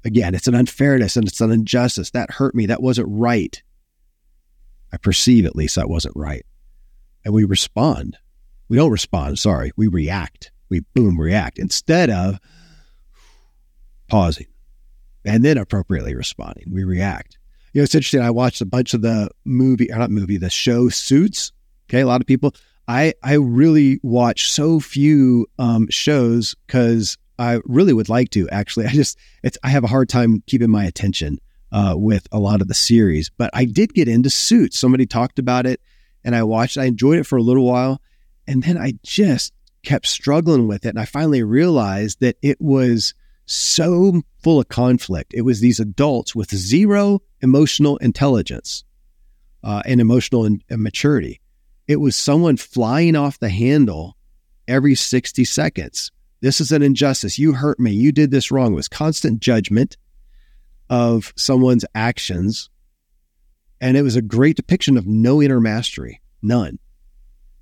Again, 0.04 0.34
it's 0.34 0.48
an 0.48 0.54
unfairness 0.54 1.16
and 1.16 1.28
it's 1.28 1.40
an 1.40 1.50
injustice. 1.50 2.10
That 2.10 2.30
hurt 2.30 2.54
me. 2.54 2.66
That 2.66 2.82
wasn't 2.82 3.08
right. 3.10 3.62
I 4.92 4.96
perceive 4.96 5.44
at 5.44 5.56
least 5.56 5.76
that 5.76 5.90
wasn't 5.90 6.16
right. 6.16 6.44
And 7.24 7.34
we 7.34 7.44
respond. 7.44 8.16
We 8.68 8.76
don't 8.76 8.90
respond, 8.90 9.38
sorry. 9.38 9.72
We 9.76 9.88
react. 9.88 10.52
We 10.68 10.80
boom, 10.94 11.20
react 11.20 11.58
instead 11.58 12.10
of 12.10 12.38
pausing 14.08 14.46
and 15.24 15.44
then 15.44 15.58
appropriately 15.58 16.14
responding. 16.14 16.72
We 16.72 16.84
react. 16.84 17.38
You 17.72 17.80
know, 17.80 17.84
it's 17.84 17.94
interesting. 17.94 18.22
I 18.22 18.30
watched 18.30 18.60
a 18.60 18.66
bunch 18.66 18.94
of 18.94 19.02
the 19.02 19.30
movie, 19.44 19.92
or 19.92 19.98
not 19.98 20.10
movie, 20.10 20.38
the 20.38 20.50
show 20.50 20.88
Suits. 20.88 21.52
Okay, 21.88 22.00
a 22.00 22.06
lot 22.06 22.20
of 22.20 22.26
people. 22.26 22.54
I 22.88 23.14
I 23.22 23.34
really 23.34 24.00
watch 24.02 24.50
so 24.50 24.80
few 24.80 25.46
um, 25.58 25.88
shows 25.90 26.56
because 26.66 27.16
I 27.40 27.60
really 27.64 27.92
would 27.92 28.08
like 28.08 28.30
to. 28.30 28.48
Actually, 28.50 28.86
I 28.86 28.90
just 28.90 29.18
it's 29.42 29.58
I 29.64 29.70
have 29.70 29.84
a 29.84 29.88
hard 29.88 30.08
time 30.08 30.42
keeping 30.46 30.70
my 30.70 30.84
attention 30.84 31.38
uh, 31.72 31.94
with 31.96 32.26
a 32.30 32.38
lot 32.38 32.60
of 32.60 32.68
the 32.68 32.74
series. 32.74 33.30
But 33.30 33.50
I 33.54 33.64
did 33.64 33.94
get 33.94 34.08
into 34.08 34.30
Suits. 34.30 34.78
Somebody 34.78 35.06
talked 35.06 35.38
about 35.38 35.66
it, 35.66 35.80
and 36.22 36.36
I 36.36 36.42
watched. 36.42 36.76
I 36.76 36.84
enjoyed 36.84 37.18
it 37.18 37.26
for 37.26 37.36
a 37.36 37.42
little 37.42 37.64
while, 37.64 38.00
and 38.46 38.62
then 38.62 38.78
I 38.78 38.94
just 39.02 39.52
kept 39.82 40.06
struggling 40.06 40.68
with 40.68 40.84
it. 40.84 40.90
And 40.90 41.00
I 41.00 41.06
finally 41.06 41.42
realized 41.42 42.20
that 42.20 42.36
it 42.42 42.60
was 42.60 43.14
so 43.46 44.22
full 44.42 44.60
of 44.60 44.68
conflict. 44.68 45.32
It 45.34 45.42
was 45.42 45.60
these 45.60 45.80
adults 45.80 46.34
with 46.34 46.54
zero 46.54 47.20
emotional 47.40 47.96
intelligence 47.96 48.84
uh, 49.64 49.82
and 49.86 50.00
emotional 50.00 50.44
in- 50.44 50.62
maturity. 50.70 51.40
It 51.88 51.96
was 51.96 52.16
someone 52.16 52.56
flying 52.56 53.16
off 53.16 53.40
the 53.40 53.48
handle 53.48 54.16
every 54.68 54.94
60 54.94 55.44
seconds. 55.44 56.12
This 56.40 56.60
is 56.60 56.72
an 56.72 56.82
injustice. 56.82 57.38
You 57.38 57.52
hurt 57.52 57.78
me. 57.78 57.92
You 57.92 58.12
did 58.12 58.30
this 58.30 58.50
wrong. 58.50 58.72
It 58.72 58.76
was 58.76 58.88
constant 58.88 59.40
judgment 59.40 59.96
of 60.88 61.32
someone's 61.36 61.84
actions. 61.94 62.70
And 63.80 63.96
it 63.96 64.02
was 64.02 64.16
a 64.16 64.22
great 64.22 64.56
depiction 64.56 64.96
of 64.96 65.06
no 65.06 65.40
inner 65.42 65.60
mastery, 65.60 66.20
none. 66.42 66.78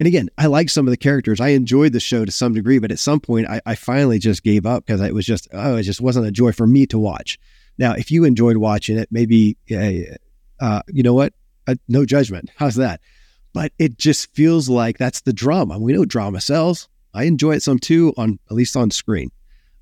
And 0.00 0.06
again, 0.06 0.28
I 0.38 0.46
like 0.46 0.70
some 0.70 0.86
of 0.86 0.92
the 0.92 0.96
characters. 0.96 1.40
I 1.40 1.48
enjoyed 1.48 1.92
the 1.92 2.00
show 2.00 2.24
to 2.24 2.30
some 2.30 2.54
degree, 2.54 2.78
but 2.78 2.92
at 2.92 3.00
some 3.00 3.18
point, 3.18 3.48
I, 3.48 3.60
I 3.66 3.74
finally 3.74 4.20
just 4.20 4.44
gave 4.44 4.64
up 4.64 4.86
because 4.86 5.00
it 5.00 5.14
was 5.14 5.26
just, 5.26 5.48
oh, 5.52 5.76
it 5.76 5.82
just 5.82 6.00
wasn't 6.00 6.26
a 6.26 6.32
joy 6.32 6.52
for 6.52 6.66
me 6.66 6.86
to 6.86 6.98
watch. 6.98 7.38
Now, 7.78 7.94
if 7.94 8.10
you 8.10 8.24
enjoyed 8.24 8.56
watching 8.56 8.96
it, 8.96 9.08
maybe, 9.10 9.56
uh, 10.60 10.82
you 10.88 11.02
know 11.02 11.14
what? 11.14 11.32
Uh, 11.66 11.74
no 11.88 12.04
judgment. 12.04 12.50
How's 12.56 12.76
that? 12.76 13.00
But 13.52 13.72
it 13.78 13.98
just 13.98 14.32
feels 14.34 14.68
like 14.68 14.98
that's 14.98 15.22
the 15.22 15.32
drama. 15.32 15.78
We 15.78 15.92
know 15.92 16.04
drama 16.04 16.40
sells. 16.40 16.88
I 17.18 17.24
enjoy 17.24 17.56
it 17.56 17.64
some 17.64 17.80
too, 17.80 18.14
on 18.16 18.38
at 18.48 18.56
least 18.56 18.76
on 18.76 18.92
screen. 18.92 19.30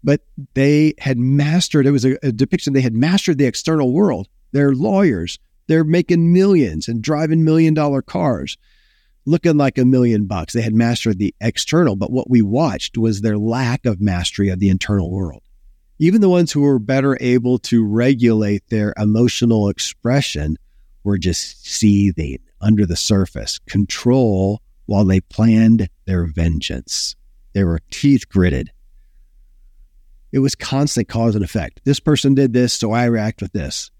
But 0.02 0.22
they 0.54 0.94
had 0.98 1.18
mastered. 1.18 1.86
It 1.86 1.90
was 1.90 2.06
a, 2.06 2.16
a 2.24 2.32
depiction. 2.32 2.72
They 2.72 2.80
had 2.80 2.94
mastered 2.94 3.36
the 3.36 3.44
external 3.44 3.92
world. 3.92 4.26
They're 4.52 4.74
lawyers. 4.74 5.38
They're 5.66 5.84
making 5.84 6.32
millions 6.32 6.88
and 6.88 7.02
driving 7.02 7.44
million 7.44 7.74
dollar 7.74 8.00
cars, 8.00 8.56
looking 9.26 9.58
like 9.58 9.76
a 9.76 9.84
million 9.84 10.24
bucks. 10.24 10.54
They 10.54 10.62
had 10.62 10.74
mastered 10.74 11.18
the 11.18 11.34
external, 11.40 11.94
but 11.94 12.10
what 12.10 12.30
we 12.30 12.40
watched 12.40 12.96
was 12.96 13.20
their 13.20 13.36
lack 13.36 13.84
of 13.84 14.00
mastery 14.00 14.48
of 14.48 14.58
the 14.58 14.70
internal 14.70 15.10
world. 15.10 15.42
Even 15.98 16.22
the 16.22 16.30
ones 16.30 16.52
who 16.52 16.62
were 16.62 16.78
better 16.78 17.18
able 17.20 17.58
to 17.58 17.84
regulate 17.84 18.66
their 18.70 18.94
emotional 18.96 19.68
expression 19.68 20.56
were 21.04 21.18
just 21.18 21.66
seething 21.66 22.38
under 22.62 22.86
the 22.86 22.96
surface, 22.96 23.58
control 23.58 24.62
while 24.86 25.04
they 25.04 25.20
planned 25.20 25.90
their 26.06 26.24
vengeance. 26.24 27.14
They 27.56 27.64
were 27.64 27.80
teeth 27.90 28.28
gritted. 28.28 28.70
It 30.30 30.40
was 30.40 30.54
constant 30.54 31.08
cause 31.08 31.34
and 31.34 31.42
effect. 31.42 31.80
This 31.84 31.98
person 31.98 32.34
did 32.34 32.52
this, 32.52 32.74
so 32.74 32.92
I 32.92 33.06
react 33.06 33.40
with 33.40 33.52
this. 33.52 33.90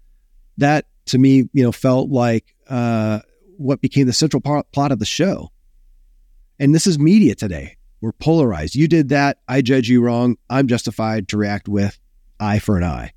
That 0.57 0.85
to 1.07 1.17
me, 1.17 1.49
you 1.53 1.63
know, 1.63 1.71
felt 1.71 2.11
like 2.11 2.53
uh, 2.69 3.21
what 3.57 3.81
became 3.81 4.05
the 4.05 4.13
central 4.13 4.41
plot 4.41 4.91
of 4.91 4.99
the 4.99 5.05
show. 5.05 5.49
And 6.59 6.75
this 6.75 6.85
is 6.85 6.99
media 6.99 7.33
today. 7.33 7.77
We're 7.99 8.11
polarized. 8.11 8.75
You 8.75 8.87
did 8.87 9.09
that. 9.09 9.39
I 9.47 9.63
judge 9.63 9.89
you 9.89 10.03
wrong. 10.03 10.37
I'm 10.51 10.67
justified 10.67 11.27
to 11.29 11.37
react 11.37 11.67
with 11.67 11.97
eye 12.39 12.59
for 12.59 12.77
an 12.77 12.83
eye. 12.83 13.13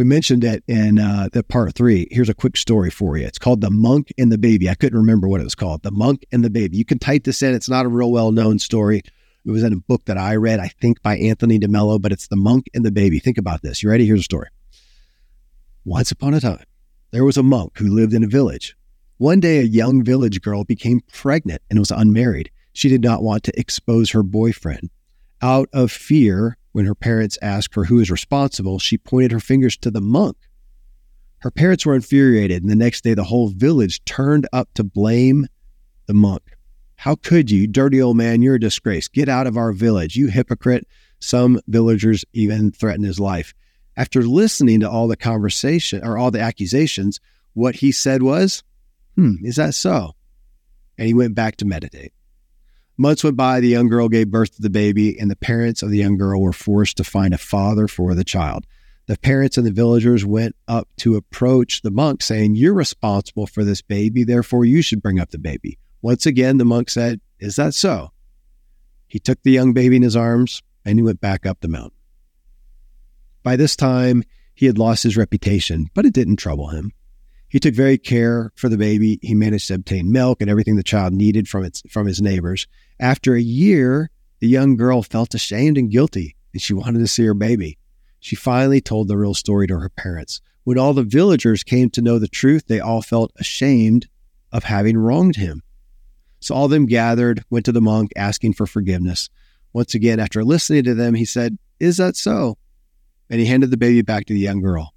We 0.00 0.04
mentioned 0.04 0.44
it 0.44 0.64
in 0.66 0.98
uh, 0.98 1.28
the 1.30 1.42
part 1.42 1.74
three. 1.74 2.08
Here's 2.10 2.30
a 2.30 2.34
quick 2.34 2.56
story 2.56 2.88
for 2.88 3.18
you. 3.18 3.26
It's 3.26 3.36
called 3.36 3.60
The 3.60 3.70
Monk 3.70 4.10
and 4.16 4.32
the 4.32 4.38
Baby. 4.38 4.70
I 4.70 4.74
couldn't 4.74 4.98
remember 4.98 5.28
what 5.28 5.42
it 5.42 5.44
was 5.44 5.54
called. 5.54 5.82
The 5.82 5.90
Monk 5.90 6.24
and 6.32 6.42
the 6.42 6.48
Baby. 6.48 6.78
You 6.78 6.86
can 6.86 6.98
type 6.98 7.24
this 7.24 7.42
in. 7.42 7.54
It's 7.54 7.68
not 7.68 7.84
a 7.84 7.90
real 7.90 8.10
well 8.10 8.32
known 8.32 8.58
story. 8.58 9.02
It 9.44 9.50
was 9.50 9.62
in 9.62 9.74
a 9.74 9.76
book 9.76 10.06
that 10.06 10.16
I 10.16 10.36
read, 10.36 10.58
I 10.58 10.68
think 10.68 11.02
by 11.02 11.18
Anthony 11.18 11.58
DeMello, 11.58 12.00
but 12.00 12.12
it's 12.12 12.28
The 12.28 12.36
Monk 12.36 12.70
and 12.72 12.82
the 12.82 12.90
Baby. 12.90 13.18
Think 13.18 13.36
about 13.36 13.60
this. 13.60 13.82
You 13.82 13.90
ready? 13.90 14.06
Here's 14.06 14.20
a 14.20 14.22
story. 14.22 14.48
Once 15.84 16.10
upon 16.10 16.32
a 16.32 16.40
time, 16.40 16.64
there 17.10 17.26
was 17.26 17.36
a 17.36 17.42
monk 17.42 17.76
who 17.76 17.94
lived 17.94 18.14
in 18.14 18.24
a 18.24 18.26
village. 18.26 18.74
One 19.18 19.38
day, 19.38 19.58
a 19.58 19.64
young 19.64 20.02
village 20.02 20.40
girl 20.40 20.64
became 20.64 21.02
pregnant 21.12 21.60
and 21.68 21.78
was 21.78 21.90
unmarried. 21.90 22.50
She 22.72 22.88
did 22.88 23.02
not 23.02 23.22
want 23.22 23.42
to 23.42 23.60
expose 23.60 24.12
her 24.12 24.22
boyfriend. 24.22 24.88
Out 25.42 25.68
of 25.74 25.92
fear, 25.92 26.56
when 26.72 26.86
her 26.86 26.94
parents 26.94 27.38
asked 27.42 27.74
her 27.74 27.84
who 27.84 27.98
is 27.98 28.10
responsible, 28.10 28.78
she 28.78 28.98
pointed 28.98 29.32
her 29.32 29.40
fingers 29.40 29.76
to 29.78 29.90
the 29.90 30.00
monk. 30.00 30.36
Her 31.38 31.50
parents 31.50 31.86
were 31.86 31.94
infuriated, 31.94 32.62
and 32.62 32.70
the 32.70 32.76
next 32.76 33.02
day, 33.02 33.14
the 33.14 33.24
whole 33.24 33.48
village 33.48 34.04
turned 34.04 34.46
up 34.52 34.68
to 34.74 34.84
blame 34.84 35.46
the 36.06 36.14
monk. 36.14 36.42
How 36.96 37.14
could 37.14 37.50
you, 37.50 37.66
dirty 37.66 38.00
old 38.02 38.18
man? 38.18 38.42
You're 38.42 38.56
a 38.56 38.60
disgrace. 38.60 39.08
Get 39.08 39.28
out 39.28 39.46
of 39.46 39.56
our 39.56 39.72
village, 39.72 40.16
you 40.16 40.26
hypocrite. 40.26 40.86
Some 41.18 41.60
villagers 41.66 42.24
even 42.34 42.72
threatened 42.72 43.06
his 43.06 43.18
life. 43.18 43.54
After 43.96 44.22
listening 44.22 44.80
to 44.80 44.90
all 44.90 45.08
the 45.08 45.16
conversation 45.16 46.04
or 46.04 46.18
all 46.18 46.30
the 46.30 46.40
accusations, 46.40 47.20
what 47.54 47.76
he 47.76 47.90
said 47.90 48.22
was, 48.22 48.62
Hmm, 49.16 49.36
is 49.42 49.56
that 49.56 49.74
so? 49.74 50.12
And 50.98 51.06
he 51.06 51.14
went 51.14 51.34
back 51.34 51.56
to 51.56 51.64
meditate. 51.64 52.12
Months 53.00 53.24
went 53.24 53.38
by, 53.38 53.60
the 53.60 53.68
young 53.68 53.88
girl 53.88 54.10
gave 54.10 54.30
birth 54.30 54.56
to 54.56 54.60
the 54.60 54.68
baby, 54.68 55.18
and 55.18 55.30
the 55.30 55.36
parents 55.36 55.82
of 55.82 55.88
the 55.88 55.96
young 55.96 56.18
girl 56.18 56.42
were 56.42 56.52
forced 56.52 56.98
to 56.98 57.02
find 57.02 57.32
a 57.32 57.38
father 57.38 57.88
for 57.88 58.14
the 58.14 58.24
child. 58.24 58.66
The 59.06 59.16
parents 59.16 59.56
and 59.56 59.66
the 59.66 59.72
villagers 59.72 60.26
went 60.26 60.54
up 60.68 60.86
to 60.98 61.16
approach 61.16 61.80
the 61.80 61.90
monk, 61.90 62.20
saying, 62.20 62.56
You're 62.56 62.74
responsible 62.74 63.46
for 63.46 63.64
this 63.64 63.80
baby, 63.80 64.22
therefore 64.22 64.66
you 64.66 64.82
should 64.82 65.00
bring 65.00 65.18
up 65.18 65.30
the 65.30 65.38
baby. 65.38 65.78
Once 66.02 66.26
again, 66.26 66.58
the 66.58 66.66
monk 66.66 66.90
said, 66.90 67.22
Is 67.38 67.56
that 67.56 67.72
so? 67.72 68.10
He 69.06 69.18
took 69.18 69.42
the 69.42 69.50
young 69.50 69.72
baby 69.72 69.96
in 69.96 70.02
his 70.02 70.14
arms 70.14 70.62
and 70.84 70.98
he 70.98 71.02
went 71.02 71.22
back 71.22 71.46
up 71.46 71.62
the 71.62 71.68
mountain. 71.68 71.96
By 73.42 73.56
this 73.56 73.76
time, 73.76 74.24
he 74.52 74.66
had 74.66 74.76
lost 74.76 75.04
his 75.04 75.16
reputation, 75.16 75.88
but 75.94 76.04
it 76.04 76.12
didn't 76.12 76.36
trouble 76.36 76.68
him. 76.68 76.92
He 77.50 77.58
took 77.58 77.74
very 77.74 77.98
care 77.98 78.52
for 78.54 78.68
the 78.68 78.78
baby. 78.78 79.18
He 79.22 79.34
managed 79.34 79.66
to 79.68 79.74
obtain 79.74 80.12
milk 80.12 80.40
and 80.40 80.48
everything 80.48 80.76
the 80.76 80.84
child 80.84 81.12
needed 81.12 81.48
from 81.48 81.64
its 81.64 81.82
from 81.90 82.06
his 82.06 82.22
neighbors. 82.22 82.68
After 83.00 83.34
a 83.34 83.40
year, 83.40 84.10
the 84.38 84.48
young 84.48 84.76
girl 84.76 85.02
felt 85.02 85.34
ashamed 85.34 85.76
and 85.76 85.90
guilty, 85.90 86.36
and 86.52 86.62
she 86.62 86.74
wanted 86.74 87.00
to 87.00 87.08
see 87.08 87.24
her 87.24 87.34
baby. 87.34 87.76
She 88.20 88.36
finally 88.36 88.80
told 88.80 89.08
the 89.08 89.18
real 89.18 89.34
story 89.34 89.66
to 89.66 89.80
her 89.80 89.88
parents. 89.88 90.40
When 90.62 90.78
all 90.78 90.94
the 90.94 91.02
villagers 91.02 91.64
came 91.64 91.90
to 91.90 92.02
know 92.02 92.20
the 92.20 92.28
truth, 92.28 92.66
they 92.68 92.78
all 92.78 93.02
felt 93.02 93.32
ashamed 93.36 94.08
of 94.52 94.64
having 94.64 94.96
wronged 94.96 95.36
him. 95.36 95.62
So 96.38 96.54
all 96.54 96.66
of 96.66 96.70
them 96.70 96.86
gathered, 96.86 97.44
went 97.50 97.64
to 97.66 97.72
the 97.72 97.80
monk 97.80 98.12
asking 98.14 98.54
for 98.54 98.66
forgiveness. 98.66 99.28
Once 99.72 99.94
again, 99.94 100.20
after 100.20 100.44
listening 100.44 100.84
to 100.84 100.94
them, 100.94 101.14
he 101.14 101.24
said, 101.24 101.58
Is 101.80 101.96
that 101.96 102.16
so? 102.16 102.58
And 103.28 103.40
he 103.40 103.46
handed 103.46 103.70
the 103.70 103.76
baby 103.76 104.02
back 104.02 104.26
to 104.26 104.34
the 104.34 104.38
young 104.38 104.60
girl. 104.60 104.94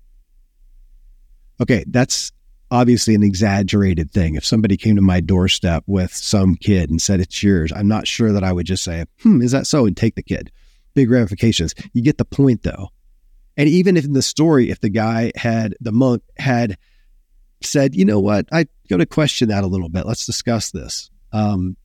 Okay, 1.60 1.84
that's 1.88 2.32
obviously 2.74 3.14
an 3.14 3.22
exaggerated 3.22 4.10
thing. 4.12 4.34
If 4.34 4.44
somebody 4.44 4.78
came 4.78 4.96
to 4.96 5.02
my 5.02 5.20
doorstep 5.20 5.84
with 5.86 6.12
some 6.12 6.56
kid 6.56 6.90
and 6.90 7.00
said 7.00 7.20
it's 7.20 7.44
yours, 7.44 7.72
I'm 7.72 7.88
not 7.88 8.08
sure 8.08 8.32
that 8.32 8.44
I 8.44 8.52
would 8.52 8.66
just 8.66 8.84
say, 8.84 9.06
hmm, 9.22 9.44
is 9.44 9.52
that 9.52 9.68
so? 9.68 9.86
And 9.86 9.96
take 9.96 10.16
the 10.16 10.24
kid. 10.24 10.52
Big 10.96 11.12
ramifications. 11.12 11.76
You 11.94 12.02
get 12.02 12.18
the 12.18 12.26
point 12.26 12.64
though. 12.64 12.90
And 13.58 13.70
even 13.70 13.96
if 13.96 14.06
in 14.06 14.14
the 14.14 14.24
story, 14.24 14.72
if 14.72 14.82
the 14.82 14.90
guy 14.90 15.32
had, 15.36 15.76
the 15.82 15.92
monk 15.92 16.24
had 16.38 16.76
said, 17.62 17.94
you 17.94 18.06
know 18.06 18.20
what, 18.20 18.48
I 18.52 18.66
got 18.90 18.98
to 18.98 19.06
question 19.06 19.50
that 19.50 19.64
a 19.64 19.68
little 19.68 19.90
bit. 19.90 20.08
Let's 20.08 20.26
discuss 20.26 20.72
this. 20.72 21.12
Um, 21.32 21.78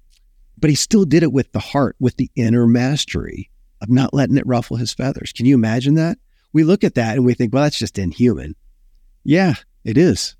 but 0.57 0.71
he 0.71 0.77
still 0.77 1.05
did 1.05 1.23
it 1.23 1.33
with 1.33 1.53
the 1.53 1.61
heart, 1.61 1.97
with 2.01 2.17
the 2.17 2.31
inner 2.35 2.67
mastery 2.67 3.51
of 3.83 3.91
not 3.91 4.15
letting 4.15 4.39
it 4.39 4.47
ruffle 4.47 4.79
his 4.79 4.95
feathers. 4.95 5.33
Can 5.33 5.45
you 5.45 5.55
imagine 5.55 5.97
that? 5.97 6.17
We 6.55 6.65
look 6.65 6.83
at 6.83 6.95
that 6.95 7.17
and 7.17 7.27
we 7.27 7.35
think, 7.35 7.53
well, 7.53 7.63
that's 7.63 7.79
just 7.79 7.99
inhuman. 7.99 8.57
Yeah, 9.23 9.57
it 9.85 9.99
is. 9.99 10.35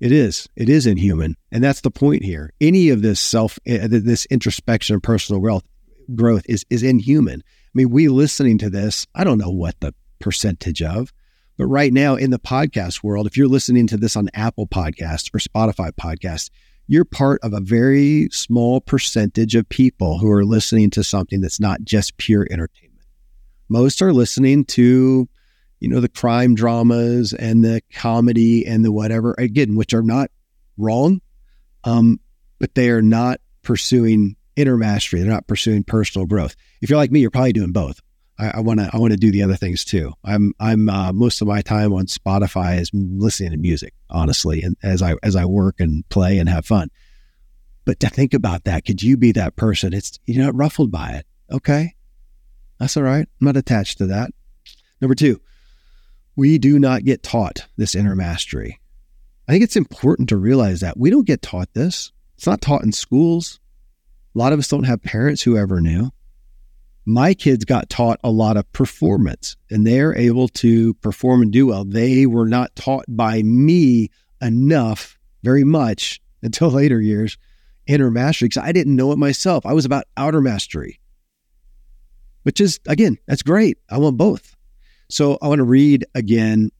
It 0.00 0.12
is. 0.12 0.48
It 0.54 0.68
is 0.68 0.86
inhuman, 0.86 1.34
and 1.50 1.62
that's 1.62 1.80
the 1.80 1.90
point 1.90 2.22
here. 2.22 2.52
Any 2.60 2.90
of 2.90 3.02
this 3.02 3.18
self, 3.18 3.58
uh, 3.68 3.88
this 3.88 4.26
introspection 4.26 4.94
and 4.94 5.02
personal 5.02 5.40
growth, 5.40 5.64
growth 6.14 6.44
is 6.48 6.64
is 6.70 6.82
inhuman. 6.82 7.42
I 7.44 7.70
mean, 7.74 7.90
we 7.90 8.08
listening 8.08 8.58
to 8.58 8.70
this, 8.70 9.06
I 9.14 9.24
don't 9.24 9.38
know 9.38 9.50
what 9.50 9.78
the 9.80 9.94
percentage 10.20 10.82
of, 10.82 11.12
but 11.56 11.66
right 11.66 11.92
now 11.92 12.14
in 12.14 12.30
the 12.30 12.38
podcast 12.38 13.02
world, 13.02 13.26
if 13.26 13.36
you're 13.36 13.48
listening 13.48 13.86
to 13.88 13.96
this 13.96 14.16
on 14.16 14.30
Apple 14.34 14.66
Podcasts 14.66 15.34
or 15.34 15.38
Spotify 15.38 15.90
Podcasts, 15.90 16.50
you're 16.86 17.04
part 17.04 17.40
of 17.42 17.52
a 17.52 17.60
very 17.60 18.28
small 18.32 18.80
percentage 18.80 19.54
of 19.54 19.68
people 19.68 20.18
who 20.18 20.30
are 20.30 20.44
listening 20.44 20.90
to 20.90 21.04
something 21.04 21.40
that's 21.40 21.60
not 21.60 21.82
just 21.82 22.16
pure 22.16 22.46
entertainment. 22.50 23.04
Most 23.68 24.00
are 24.00 24.12
listening 24.12 24.64
to 24.66 25.28
you 25.80 25.88
know, 25.88 26.00
the 26.00 26.08
crime 26.08 26.54
dramas 26.54 27.32
and 27.32 27.64
the 27.64 27.82
comedy 27.92 28.66
and 28.66 28.84
the 28.84 28.92
whatever, 28.92 29.34
again, 29.38 29.76
which 29.76 29.94
are 29.94 30.02
not 30.02 30.30
wrong, 30.76 31.20
um, 31.84 32.20
but 32.58 32.74
they 32.74 32.90
are 32.90 33.02
not 33.02 33.40
pursuing 33.62 34.36
inner 34.56 34.76
mastery. 34.76 35.20
They're 35.20 35.30
not 35.30 35.46
pursuing 35.46 35.84
personal 35.84 36.26
growth. 36.26 36.56
If 36.80 36.90
you're 36.90 36.98
like 36.98 37.12
me, 37.12 37.20
you're 37.20 37.30
probably 37.30 37.52
doing 37.52 37.72
both. 37.72 38.00
I 38.40 38.60
want 38.60 38.78
to 38.78 38.88
I 38.92 38.98
want 38.98 39.10
to 39.12 39.16
do 39.16 39.32
the 39.32 39.42
other 39.42 39.56
things 39.56 39.84
too. 39.84 40.12
I'm 40.24 40.54
I'm 40.60 40.88
uh, 40.88 41.12
most 41.12 41.40
of 41.42 41.48
my 41.48 41.60
time 41.60 41.92
on 41.92 42.06
Spotify 42.06 42.80
is 42.80 42.90
listening 42.94 43.50
to 43.50 43.56
music, 43.56 43.94
honestly, 44.10 44.62
and 44.62 44.76
as 44.80 45.02
I 45.02 45.16
as 45.24 45.34
I 45.34 45.44
work 45.44 45.80
and 45.80 46.08
play 46.08 46.38
and 46.38 46.48
have 46.48 46.64
fun. 46.64 46.88
But 47.84 47.98
to 48.00 48.08
think 48.08 48.34
about 48.34 48.62
that, 48.64 48.84
could 48.84 49.02
you 49.02 49.16
be 49.16 49.32
that 49.32 49.56
person? 49.56 49.92
It's 49.92 50.20
you're 50.24 50.44
not 50.44 50.54
ruffled 50.54 50.92
by 50.92 51.14
it. 51.14 51.26
Okay, 51.50 51.96
that's 52.78 52.96
all 52.96 53.02
right. 53.02 53.26
I'm 53.40 53.44
not 53.44 53.56
attached 53.56 53.98
to 53.98 54.06
that. 54.06 54.30
Number 55.00 55.16
two, 55.16 55.40
we 56.38 56.56
do 56.56 56.78
not 56.78 57.02
get 57.02 57.24
taught 57.24 57.66
this 57.76 57.96
inner 57.96 58.14
mastery. 58.14 58.78
I 59.48 59.52
think 59.52 59.64
it's 59.64 59.74
important 59.74 60.28
to 60.28 60.36
realize 60.36 60.78
that 60.80 60.96
we 60.96 61.10
don't 61.10 61.26
get 61.26 61.42
taught 61.42 61.74
this. 61.74 62.12
It's 62.36 62.46
not 62.46 62.60
taught 62.60 62.84
in 62.84 62.92
schools. 62.92 63.58
A 64.36 64.38
lot 64.38 64.52
of 64.52 64.60
us 64.60 64.68
don't 64.68 64.84
have 64.84 65.02
parents 65.02 65.42
who 65.42 65.56
ever 65.56 65.80
knew. 65.80 66.12
My 67.04 67.34
kids 67.34 67.64
got 67.64 67.90
taught 67.90 68.20
a 68.22 68.30
lot 68.30 68.56
of 68.56 68.70
performance 68.72 69.56
and 69.68 69.84
they're 69.84 70.16
able 70.16 70.46
to 70.48 70.94
perform 70.94 71.42
and 71.42 71.50
do 71.50 71.66
well. 71.66 71.84
They 71.84 72.24
were 72.24 72.46
not 72.46 72.76
taught 72.76 73.06
by 73.08 73.42
me 73.42 74.08
enough, 74.40 75.18
very 75.42 75.64
much 75.64 76.20
until 76.42 76.70
later 76.70 77.00
years, 77.00 77.36
inner 77.88 78.12
mastery 78.12 78.46
because 78.46 78.62
I 78.62 78.70
didn't 78.70 78.94
know 78.94 79.10
it 79.10 79.18
myself. 79.18 79.66
I 79.66 79.72
was 79.72 79.84
about 79.84 80.04
outer 80.16 80.40
mastery, 80.40 81.00
which 82.44 82.60
is, 82.60 82.78
again, 82.86 83.18
that's 83.26 83.42
great. 83.42 83.78
I 83.90 83.98
want 83.98 84.16
both. 84.16 84.54
So 85.08 85.38
I 85.40 85.48
want 85.48 85.58
to 85.60 85.64
read 85.64 86.04
again 86.14 86.70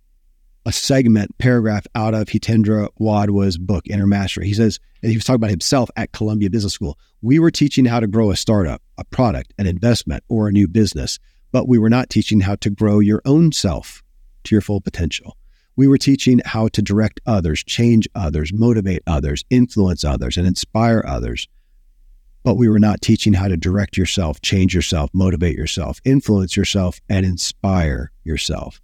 a 0.66 0.72
segment, 0.72 1.36
paragraph 1.38 1.86
out 1.94 2.12
of 2.12 2.28
Hitendra 2.28 2.88
Wadhwa's 3.00 3.56
book, 3.56 3.86
Inner 3.88 4.06
Mastery. 4.06 4.46
He 4.46 4.54
says, 4.54 4.78
and 5.02 5.10
he 5.10 5.16
was 5.16 5.24
talking 5.24 5.36
about 5.36 5.50
himself 5.50 5.88
at 5.96 6.12
Columbia 6.12 6.50
Business 6.50 6.74
School. 6.74 6.98
We 7.22 7.38
were 7.38 7.50
teaching 7.50 7.86
how 7.86 8.00
to 8.00 8.06
grow 8.06 8.30
a 8.30 8.36
startup, 8.36 8.82
a 8.98 9.04
product, 9.04 9.54
an 9.58 9.66
investment, 9.66 10.24
or 10.28 10.48
a 10.48 10.52
new 10.52 10.68
business, 10.68 11.18
but 11.52 11.68
we 11.68 11.78
were 11.78 11.88
not 11.88 12.10
teaching 12.10 12.40
how 12.40 12.56
to 12.56 12.68
grow 12.68 12.98
your 12.98 13.22
own 13.24 13.52
self. 13.52 14.02
to 14.44 14.54
your 14.54 14.62
full 14.62 14.80
potential. 14.80 15.36
We 15.76 15.86
were 15.86 15.98
teaching 15.98 16.40
how 16.44 16.68
to 16.68 16.82
direct 16.82 17.20
others, 17.26 17.62
change 17.62 18.08
others, 18.14 18.52
motivate 18.52 19.02
others, 19.06 19.44
influence 19.48 20.04
others, 20.04 20.36
and 20.36 20.46
inspire 20.46 21.04
others. 21.06 21.46
But 22.42 22.56
we 22.56 22.68
were 22.68 22.78
not 22.78 23.00
teaching 23.00 23.34
how 23.34 23.48
to 23.48 23.56
direct 23.56 23.96
yourself, 23.96 24.40
change 24.40 24.74
yourself, 24.74 25.10
motivate 25.12 25.56
yourself, 25.56 26.00
influence 26.04 26.56
yourself, 26.56 26.98
and 27.08 27.24
inspire 27.24 28.10
yourself. 28.28 28.80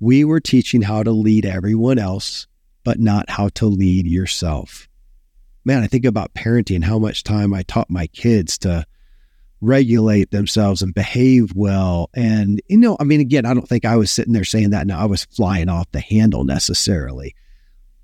We 0.00 0.24
were 0.24 0.40
teaching 0.40 0.82
how 0.82 1.02
to 1.02 1.12
lead 1.12 1.46
everyone 1.46 1.98
else, 1.98 2.46
but 2.84 2.98
not 2.98 3.30
how 3.30 3.48
to 3.50 3.66
lead 3.66 4.06
yourself. 4.06 4.88
Man, 5.64 5.82
I 5.82 5.86
think 5.86 6.04
about 6.04 6.34
parenting, 6.34 6.84
how 6.84 6.98
much 6.98 7.22
time 7.22 7.54
I 7.54 7.62
taught 7.62 7.88
my 7.88 8.08
kids 8.08 8.58
to 8.58 8.84
regulate 9.62 10.32
themselves 10.32 10.82
and 10.82 10.92
behave 10.92 11.52
well. 11.54 12.10
And, 12.14 12.60
you 12.68 12.76
know, 12.76 12.96
I 12.98 13.04
mean, 13.04 13.20
again, 13.20 13.46
I 13.46 13.54
don't 13.54 13.68
think 13.68 13.84
I 13.84 13.96
was 13.96 14.10
sitting 14.10 14.32
there 14.32 14.44
saying 14.44 14.70
that. 14.70 14.88
No, 14.88 14.98
I 14.98 15.04
was 15.04 15.24
flying 15.24 15.68
off 15.68 15.90
the 15.92 16.00
handle 16.00 16.44
necessarily. 16.44 17.36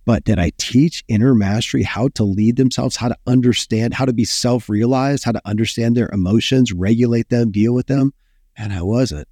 But 0.05 0.25
did 0.25 0.39
I 0.39 0.53
teach 0.57 1.05
inner 1.09 1.35
mastery 1.35 1.83
how 1.83 2.09
to 2.15 2.25
lead 2.25 2.57
themselves, 2.57 2.97
how 2.97 3.09
to 3.09 3.19
understand, 3.27 3.93
how 3.93 4.07
to 4.07 4.13
be 4.13 4.25
self 4.25 4.69
realized, 4.71 5.25
how 5.25 5.33
to 5.33 5.43
understand 5.45 5.97
their 5.97 6.09
emotions, 6.11 6.73
regulate 6.73 7.29
them, 7.29 7.51
deal 7.51 7.75
with 7.75 7.89
them? 7.89 8.15
And 8.57 8.73
I 8.73 8.83
wasn't. 8.83 9.29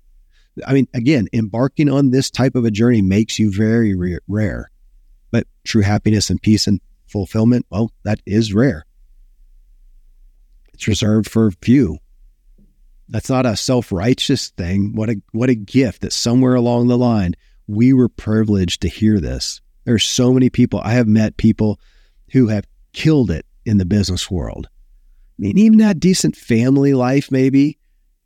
I 0.64 0.72
mean, 0.72 0.88
again, 0.94 1.28
embarking 1.32 1.90
on 1.90 2.10
this 2.10 2.30
type 2.30 2.54
of 2.54 2.64
a 2.64 2.70
journey 2.70 3.02
makes 3.02 3.38
you 3.38 3.52
very 3.52 3.94
rare. 4.28 4.70
But 5.30 5.46
true 5.64 5.82
happiness 5.82 6.30
and 6.30 6.40
peace 6.40 6.66
and 6.66 6.80
fulfillment, 7.06 7.66
well, 7.70 7.92
that 8.04 8.20
is 8.24 8.54
rare. 8.54 8.86
It's 10.72 10.86
reserved 10.86 11.30
for 11.30 11.50
few. 11.50 11.98
That's 13.08 13.30
not 13.30 13.46
a 13.46 13.56
self-righteous 13.56 14.50
thing. 14.50 14.94
What 14.94 15.10
a 15.10 15.20
what 15.32 15.48
a 15.48 15.54
gift 15.54 16.02
that 16.02 16.12
somewhere 16.12 16.54
along 16.54 16.88
the 16.88 16.98
line 16.98 17.34
we 17.66 17.92
were 17.92 18.08
privileged 18.08 18.82
to 18.82 18.88
hear 18.88 19.20
this. 19.20 19.60
There 19.84 19.94
are 19.94 19.98
so 19.98 20.32
many 20.32 20.50
people 20.50 20.80
I 20.82 20.92
have 20.92 21.06
met 21.06 21.36
people 21.36 21.80
who 22.32 22.48
have 22.48 22.66
killed 22.92 23.30
it 23.30 23.46
in 23.64 23.78
the 23.78 23.84
business 23.84 24.30
world. 24.30 24.68
I 24.72 25.42
mean, 25.42 25.58
even 25.58 25.78
had 25.78 26.00
decent 26.00 26.36
family 26.36 26.94
life 26.94 27.30
maybe, 27.30 27.78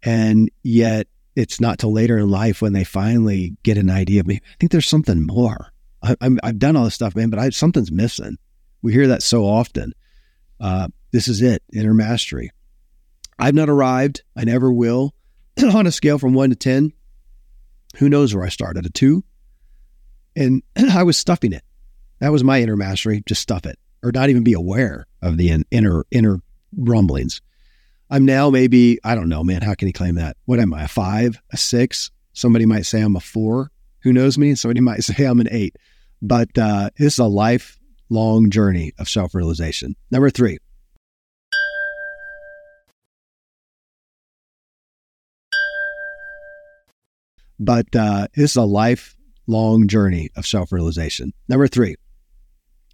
and 0.03 0.51
yet 0.63 1.09
it's 1.37 1.61
not 1.61 1.79
till 1.79 1.93
later 1.93 2.19
in 2.19 2.29
life 2.29 2.61
when 2.61 2.73
they 2.73 2.85
finally 2.85 3.57
get 3.63 3.79
an 3.79 3.91
idea 3.91 4.21
of 4.21 4.27
me. 4.27 4.37
I 4.37 4.57
think 4.59 4.73
there's 4.73 4.89
something 4.89 5.27
more. 5.27 5.73
I, 6.03 6.17
have 6.43 6.59
done 6.59 6.77
all 6.77 6.85
this 6.85 6.95
stuff, 6.95 7.15
man, 7.15 7.31
but 7.31 7.39
I, 7.39 7.51
something's 7.51 7.93
missing. 7.93 8.39
We 8.83 8.93
hear 8.93 9.09
that 9.09 9.23
so 9.23 9.45
often. 9.45 9.93
Uh, 10.59 10.89
this 11.13 11.29
is 11.29 11.43
it, 11.43 11.63
inner 11.73 11.95
mastery. 11.95 12.51
I've 13.39 13.55
not 13.55 13.69
arrived. 13.69 14.23
I 14.37 14.45
never 14.45 14.73
will. 14.73 15.15
on 15.75 15.87
a 15.87 15.93
scale 15.93 16.19
from 16.19 16.33
one 16.33 16.51
to 16.51 16.57
10, 16.57 16.93
who 17.97 18.09
knows 18.09 18.35
where 18.35 18.45
I 18.45 18.49
started? 18.49 18.87
A 18.87 18.91
two? 18.91 19.25
And 20.37 20.63
I 20.77 21.03
was 21.03 21.19
stuffing 21.19 21.53
it. 21.53 21.65
That 22.21 22.33
was 22.33 22.45
my 22.45 22.61
inner 22.61 22.77
mastery. 22.77 23.23
Just 23.27 23.43
stuff 23.43 23.67
it 23.67 23.79
or 24.03 24.13
not 24.13 24.31
even 24.31 24.45
be 24.45 24.53
aware 24.53 25.07
of 25.23 25.37
the 25.37 25.65
inner, 25.71 26.05
inner 26.11 26.41
rumblings. 26.77 27.41
I'm 28.13 28.25
now 28.25 28.51
maybe, 28.51 28.99
I 29.05 29.15
don't 29.15 29.29
know, 29.29 29.45
man. 29.45 29.63
How 29.63 29.75
can 29.75 29.87
he 29.87 29.93
claim 29.93 30.17
that? 30.17 30.37
What 30.45 30.59
am 30.59 30.75
I? 30.75 30.83
A 30.83 30.89
five, 30.89 31.41
a 31.53 31.57
six? 31.57 32.11
Somebody 32.33 32.67
might 32.67 32.87
say 32.87 33.01
I'm 33.01 33.15
a 33.15 33.21
four. 33.21 33.71
Who 34.03 34.13
knows 34.13 34.37
me? 34.37 34.57
Somebody 34.57 34.81
might 34.91 35.05
say 35.05 35.25
I'm 35.25 35.41
an 35.41 35.49
eight. 35.51 35.77
But 36.21 36.57
uh, 36.59 36.91
this 36.99 37.15
is 37.15 37.19
a 37.21 37.27
lifelong 37.27 38.51
journey 38.51 38.93
of 38.99 39.09
self 39.09 39.33
realization. 39.35 39.95
Number 40.11 40.29
three, 40.29 40.59
But 47.63 47.95
uh, 47.95 48.27
this 48.35 48.53
is 48.53 48.57
a 48.57 48.63
lifelong 48.63 49.87
journey 49.87 50.31
of 50.35 50.47
self 50.47 50.73
realization. 50.73 51.35
Number 51.47 51.69
three, 51.69 51.97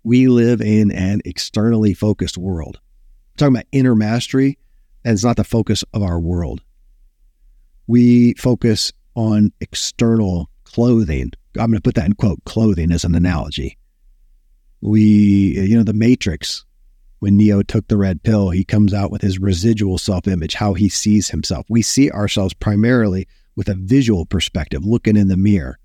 we 0.02 0.26
live 0.26 0.60
in 0.60 0.90
an 0.90 1.22
externally 1.24 1.94
focused 1.94 2.36
world. 2.36 2.80
We're 3.32 3.38
talking 3.38 3.54
about 3.54 3.66
inner 3.70 3.94
mastery, 3.94 4.58
and 5.06 5.14
it's 5.14 5.24
not 5.24 5.36
the 5.36 5.44
focus 5.44 5.84
of 5.94 6.02
our 6.02 6.18
world. 6.18 6.62
We 7.86 8.34
focus 8.34 8.92
on 9.14 9.52
external 9.60 10.50
clothing. 10.64 11.30
I'm 11.56 11.70
going 11.70 11.74
to 11.74 11.80
put 11.80 11.94
that 11.94 12.06
in 12.06 12.14
quote 12.14 12.44
clothing 12.44 12.90
as 12.90 13.04
an 13.04 13.14
analogy. 13.14 13.78
We, 14.80 15.00
you 15.60 15.76
know, 15.76 15.84
the 15.84 15.92
Matrix, 15.92 16.64
when 17.20 17.36
Neo 17.36 17.62
took 17.62 17.86
the 17.86 17.96
red 17.96 18.24
pill, 18.24 18.50
he 18.50 18.64
comes 18.64 18.92
out 18.92 19.12
with 19.12 19.22
his 19.22 19.38
residual 19.38 19.96
self 19.96 20.26
image, 20.26 20.54
how 20.54 20.74
he 20.74 20.88
sees 20.88 21.30
himself. 21.30 21.66
We 21.68 21.82
see 21.82 22.10
ourselves 22.10 22.52
primarily 22.52 23.28
with 23.54 23.68
a 23.68 23.74
visual 23.74 24.26
perspective, 24.26 24.84
looking 24.84 25.16
in 25.16 25.28
the 25.28 25.36
mirror. 25.36 25.78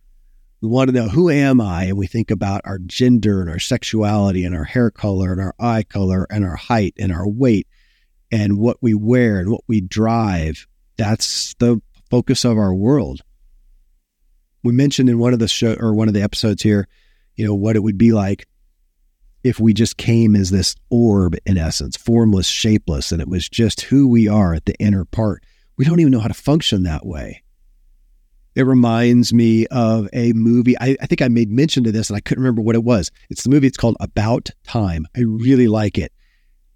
We 0.62 0.68
want 0.68 0.90
to 0.90 0.96
know 0.96 1.10
who 1.10 1.30
am 1.30 1.62
I? 1.62 1.84
And 1.86 1.98
we 1.98 2.08
think 2.08 2.32
about 2.32 2.62
our 2.66 2.80
gender 2.80 3.42
and 3.42 3.52
our 3.52 3.60
sexuality 3.60 4.46
and 4.46 4.56
our 4.56 4.64
hair 4.64 4.90
color 4.90 5.32
and 5.32 5.40
our 5.40 5.54
eye 5.60 5.84
color 5.84 6.26
and 6.32 6.44
our 6.44 6.56
height 6.56 6.96
and 6.98 7.12
our 7.12 7.28
weight 7.28 7.68
and 8.32 8.58
what 8.58 8.78
we 8.82 8.94
wear 8.94 9.40
and 9.40 9.52
what 9.52 9.62
we 9.68 9.82
drive. 9.82 10.68
That's 10.98 11.54
the 11.56 11.82
focus 12.10 12.46
of 12.46 12.58
our 12.58 12.74
world. 12.74 13.22
We 14.64 14.74
mentioned 14.74 15.10
in 15.10 15.18
one 15.18 15.34
of 15.34 15.40
the 15.40 15.48
show 15.48 15.76
or 15.80 15.94
one 15.94 16.08
of 16.08 16.14
the 16.14 16.22
episodes 16.22 16.62
here, 16.62 16.88
you 17.36 17.46
know, 17.46 17.56
what 17.56 17.76
it 17.76 17.84
would 17.84 17.98
be 17.98 18.12
like 18.12 18.48
if 19.44 19.60
we 19.60 19.74
just 19.74 19.98
came 19.98 20.36
as 20.36 20.52
this 20.52 20.76
orb 20.90 21.36
in 21.46 21.58
essence, 21.58 21.98
formless, 21.98 22.48
shapeless, 22.48 23.12
and 23.12 23.22
it 23.22 23.28
was 23.28 23.50
just 23.50 23.82
who 23.82 24.08
we 24.08 24.28
are 24.28 24.54
at 24.54 24.66
the 24.66 24.76
inner 24.76 25.06
part. 25.06 25.44
We 25.78 25.86
don't 25.86 26.00
even 26.00 26.12
know 26.12 26.20
how 26.20 26.28
to 26.28 26.34
function 26.34 26.84
that 26.84 27.06
way. 27.06 27.44
It 28.54 28.64
reminds 28.64 29.34
me 29.34 29.66
of 29.68 30.10
a 30.14 30.34
movie. 30.34 30.78
I, 30.78 30.98
I, 31.02 31.06
think 31.06 31.22
I 31.22 31.30
made 31.30 31.50
mention 31.50 31.86
to 31.86 31.92
this 31.92 32.10
and 32.10 32.18
I 32.18 32.20
couldn't 32.20 32.44
remember 32.44 32.62
what 32.62 32.76
it 32.76 32.84
was. 32.84 33.10
It's 33.30 33.44
the 33.44 33.50
movie. 33.50 33.68
It's 33.68 33.78
called 33.78 33.96
About 34.00 34.50
Time. 34.64 35.08
I 35.16 35.22
really 35.22 35.70
like 35.70 35.98
it. 35.98 36.12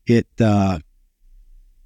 It, 0.08 0.28
uh, 0.40 0.80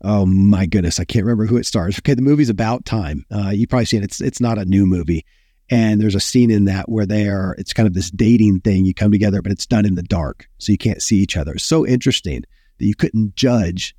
oh 0.04 0.26
my 0.26 0.66
goodness, 0.66 1.00
I 1.00 1.06
can't 1.06 1.26
remember 1.26 1.46
who 1.46 1.58
it 1.58 1.66
stars. 1.66 1.98
Okay, 2.00 2.14
the 2.14 2.22
movie's 2.22 2.50
About 2.50 2.86
Time. 2.86 3.26
Uh, 3.32 3.50
you 3.50 3.68
probably 3.68 3.86
seen 3.86 4.02
it. 4.02 4.06
It's 4.06 4.22
it's 4.22 4.40
not 4.40 4.58
a 4.58 4.66
new 4.66 4.86
movie, 4.86 5.26
and 5.70 6.02
there's 6.02 6.16
a 6.16 6.20
scene 6.20 6.52
in 6.52 6.66
that 6.66 6.90
where 6.90 7.06
they 7.06 7.28
are. 7.28 7.56
It's 7.58 7.74
kind 7.74 7.88
of 7.88 7.94
this 7.94 8.12
dating 8.12 8.62
thing. 8.62 8.86
You 8.86 8.94
come 8.94 9.12
together, 9.12 9.42
but 9.42 9.52
it's 9.52 9.66
done 9.66 9.86
in 9.86 9.96
the 9.96 10.04
dark, 10.04 10.48
so 10.58 10.72
you 10.72 10.78
can't 10.78 11.02
see 11.02 11.18
each 11.18 11.38
other. 11.38 11.54
It's 11.54 11.64
so 11.64 11.86
interesting 11.86 12.44
that 12.78 12.86
you 12.86 12.96
couldn't 12.96 13.36
judge 13.36 13.96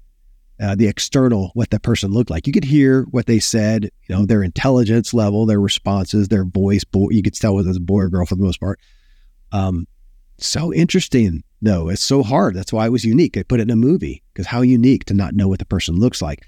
uh, 0.60 0.74
the 0.74 0.88
external, 0.88 1.50
what 1.54 1.70
that 1.70 1.82
person 1.82 2.10
looked 2.10 2.30
like. 2.30 2.46
You 2.46 2.52
could 2.52 2.64
hear 2.64 3.04
what 3.04 3.26
they 3.26 3.38
said, 3.38 3.84
you 3.84 4.14
know, 4.14 4.26
their 4.26 4.42
intelligence 4.42 5.14
level, 5.14 5.46
their 5.46 5.60
responses, 5.60 6.28
their 6.28 6.44
voice. 6.44 6.84
Boy, 6.84 7.08
you 7.10 7.22
could 7.22 7.34
tell 7.34 7.54
whether 7.54 7.68
it 7.68 7.70
was 7.70 7.76
a 7.78 7.80
boy 7.80 8.00
or 8.00 8.08
girl 8.10 8.26
for 8.26 8.34
the 8.34 8.42
most 8.42 8.60
part. 8.60 8.78
Um, 9.52 9.86
so 10.48 10.72
interesting, 10.72 11.42
though. 11.61 11.88
It's 11.88 12.03
so 12.03 12.22
hard. 12.22 12.55
That's 12.55 12.72
why 12.72 12.87
it 12.87 12.92
was 12.92 13.05
unique. 13.05 13.37
I 13.37 13.42
put 13.42 13.61
it 13.61 13.64
in 13.64 13.70
a 13.70 13.76
movie 13.76 14.22
because 14.33 14.46
how 14.46 14.62
unique 14.62 15.05
to 15.07 15.14
not 15.14 15.35
know 15.35 15.48
what 15.48 15.59
the 15.59 15.64
person 15.64 15.96
looks 15.96 16.22
like. 16.22 16.44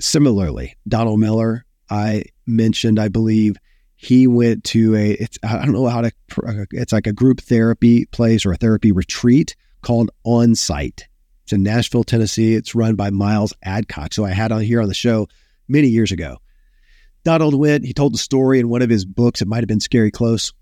Similarly, 0.00 0.76
Donald 0.86 1.20
Miller, 1.20 1.64
I 1.88 2.24
mentioned, 2.46 2.98
I 2.98 3.08
believe 3.08 3.56
he 3.96 4.26
went 4.26 4.64
to 4.64 4.94
a, 4.94 5.12
it's, 5.12 5.38
I 5.42 5.64
don't 5.64 5.72
know 5.72 5.86
how 5.86 6.02
to, 6.02 6.12
uh, 6.46 6.64
it's 6.72 6.92
like 6.92 7.06
a 7.06 7.12
group 7.12 7.40
therapy 7.40 8.04
place 8.06 8.44
or 8.44 8.52
a 8.52 8.56
therapy 8.56 8.92
retreat 8.92 9.56
called 9.82 10.10
Onsite 10.26 11.04
it's 11.46 11.52
in 11.52 11.62
Nashville, 11.62 12.02
Tennessee. 12.02 12.56
It's 12.56 12.74
run 12.74 12.96
by 12.96 13.10
Miles 13.10 13.52
Adcox. 13.64 14.14
So 14.14 14.24
I 14.24 14.30
had 14.30 14.50
on 14.50 14.62
here 14.62 14.82
on 14.82 14.88
the 14.88 14.94
show 14.94 15.28
many 15.68 15.86
years 15.86 16.10
ago. 16.10 16.38
Donald 17.22 17.54
went, 17.54 17.84
he 17.84 17.92
told 17.92 18.14
the 18.14 18.18
story 18.18 18.58
in 18.58 18.68
one 18.68 18.82
of 18.82 18.90
his 18.90 19.04
books. 19.04 19.40
It 19.40 19.46
might 19.46 19.60
have 19.60 19.68
been 19.68 19.78
Scary 19.78 20.10
Close. 20.10 20.52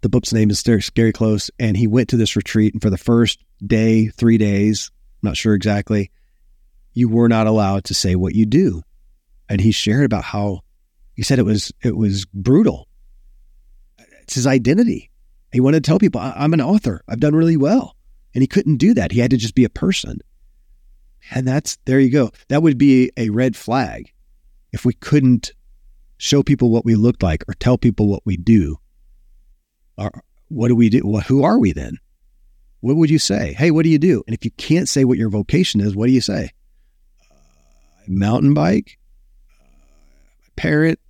The 0.00 0.08
book's 0.08 0.32
name 0.32 0.50
is 0.50 0.58
Scary 0.58 1.12
Close. 1.12 1.50
And 1.58 1.76
he 1.76 1.86
went 1.86 2.08
to 2.10 2.16
this 2.16 2.36
retreat. 2.36 2.72
And 2.72 2.82
for 2.82 2.90
the 2.90 2.98
first 2.98 3.38
day, 3.66 4.08
three 4.08 4.38
days, 4.38 4.90
I'm 5.22 5.28
not 5.28 5.36
sure 5.36 5.54
exactly, 5.54 6.10
you 6.94 7.08
were 7.08 7.28
not 7.28 7.46
allowed 7.46 7.84
to 7.84 7.94
say 7.94 8.14
what 8.14 8.34
you 8.34 8.46
do. 8.46 8.82
And 9.48 9.60
he 9.60 9.72
shared 9.72 10.04
about 10.04 10.24
how 10.24 10.60
he 11.14 11.22
said 11.22 11.38
it 11.38 11.44
was 11.44 11.72
it 11.82 11.96
was 11.96 12.26
brutal. 12.26 12.86
It's 14.22 14.34
his 14.34 14.46
identity. 14.46 15.10
He 15.52 15.60
wanted 15.60 15.82
to 15.82 15.88
tell 15.88 15.98
people, 15.98 16.20
I'm 16.20 16.52
an 16.52 16.60
author. 16.60 17.02
I've 17.08 17.20
done 17.20 17.34
really 17.34 17.56
well. 17.56 17.96
And 18.34 18.42
he 18.42 18.46
couldn't 18.46 18.76
do 18.76 18.92
that. 18.94 19.12
He 19.12 19.20
had 19.20 19.30
to 19.30 19.38
just 19.38 19.54
be 19.54 19.64
a 19.64 19.70
person. 19.70 20.18
And 21.30 21.48
that's, 21.48 21.78
there 21.86 21.98
you 21.98 22.10
go. 22.10 22.30
That 22.48 22.62
would 22.62 22.78
be 22.78 23.10
a 23.16 23.30
red 23.30 23.56
flag 23.56 24.12
if 24.72 24.84
we 24.84 24.92
couldn't 24.92 25.52
show 26.18 26.42
people 26.42 26.70
what 26.70 26.84
we 26.84 26.94
looked 26.94 27.22
like 27.22 27.42
or 27.48 27.54
tell 27.54 27.78
people 27.78 28.06
what 28.06 28.26
we 28.26 28.36
do. 28.36 28.78
Or 29.98 30.22
what 30.48 30.68
do 30.68 30.76
we 30.76 30.88
do? 30.88 31.02
Well, 31.04 31.22
who 31.22 31.42
are 31.42 31.58
we 31.58 31.72
then? 31.72 31.98
What 32.80 32.96
would 32.96 33.10
you 33.10 33.18
say? 33.18 33.54
Hey, 33.54 33.70
what 33.70 33.82
do 33.82 33.90
you 33.90 33.98
do? 33.98 34.22
And 34.26 34.34
if 34.34 34.44
you 34.44 34.52
can't 34.52 34.88
say 34.88 35.04
what 35.04 35.18
your 35.18 35.30
vocation 35.30 35.80
is, 35.80 35.96
what 35.96 36.06
do 36.06 36.12
you 36.12 36.20
say? 36.20 36.50
Uh, 37.30 37.34
mountain 38.06 38.54
bike, 38.54 38.98
uh, 39.60 39.64
parent, 40.56 41.00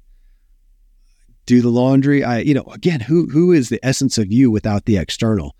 do 1.44 1.60
the 1.60 1.68
laundry. 1.68 2.24
I, 2.24 2.38
you 2.38 2.54
know, 2.54 2.64
again, 2.72 3.00
who 3.00 3.28
who 3.28 3.52
is 3.52 3.68
the 3.68 3.80
essence 3.82 4.18
of 4.18 4.32
you 4.32 4.50
without 4.50 4.86
the 4.86 4.96
external? 4.96 5.54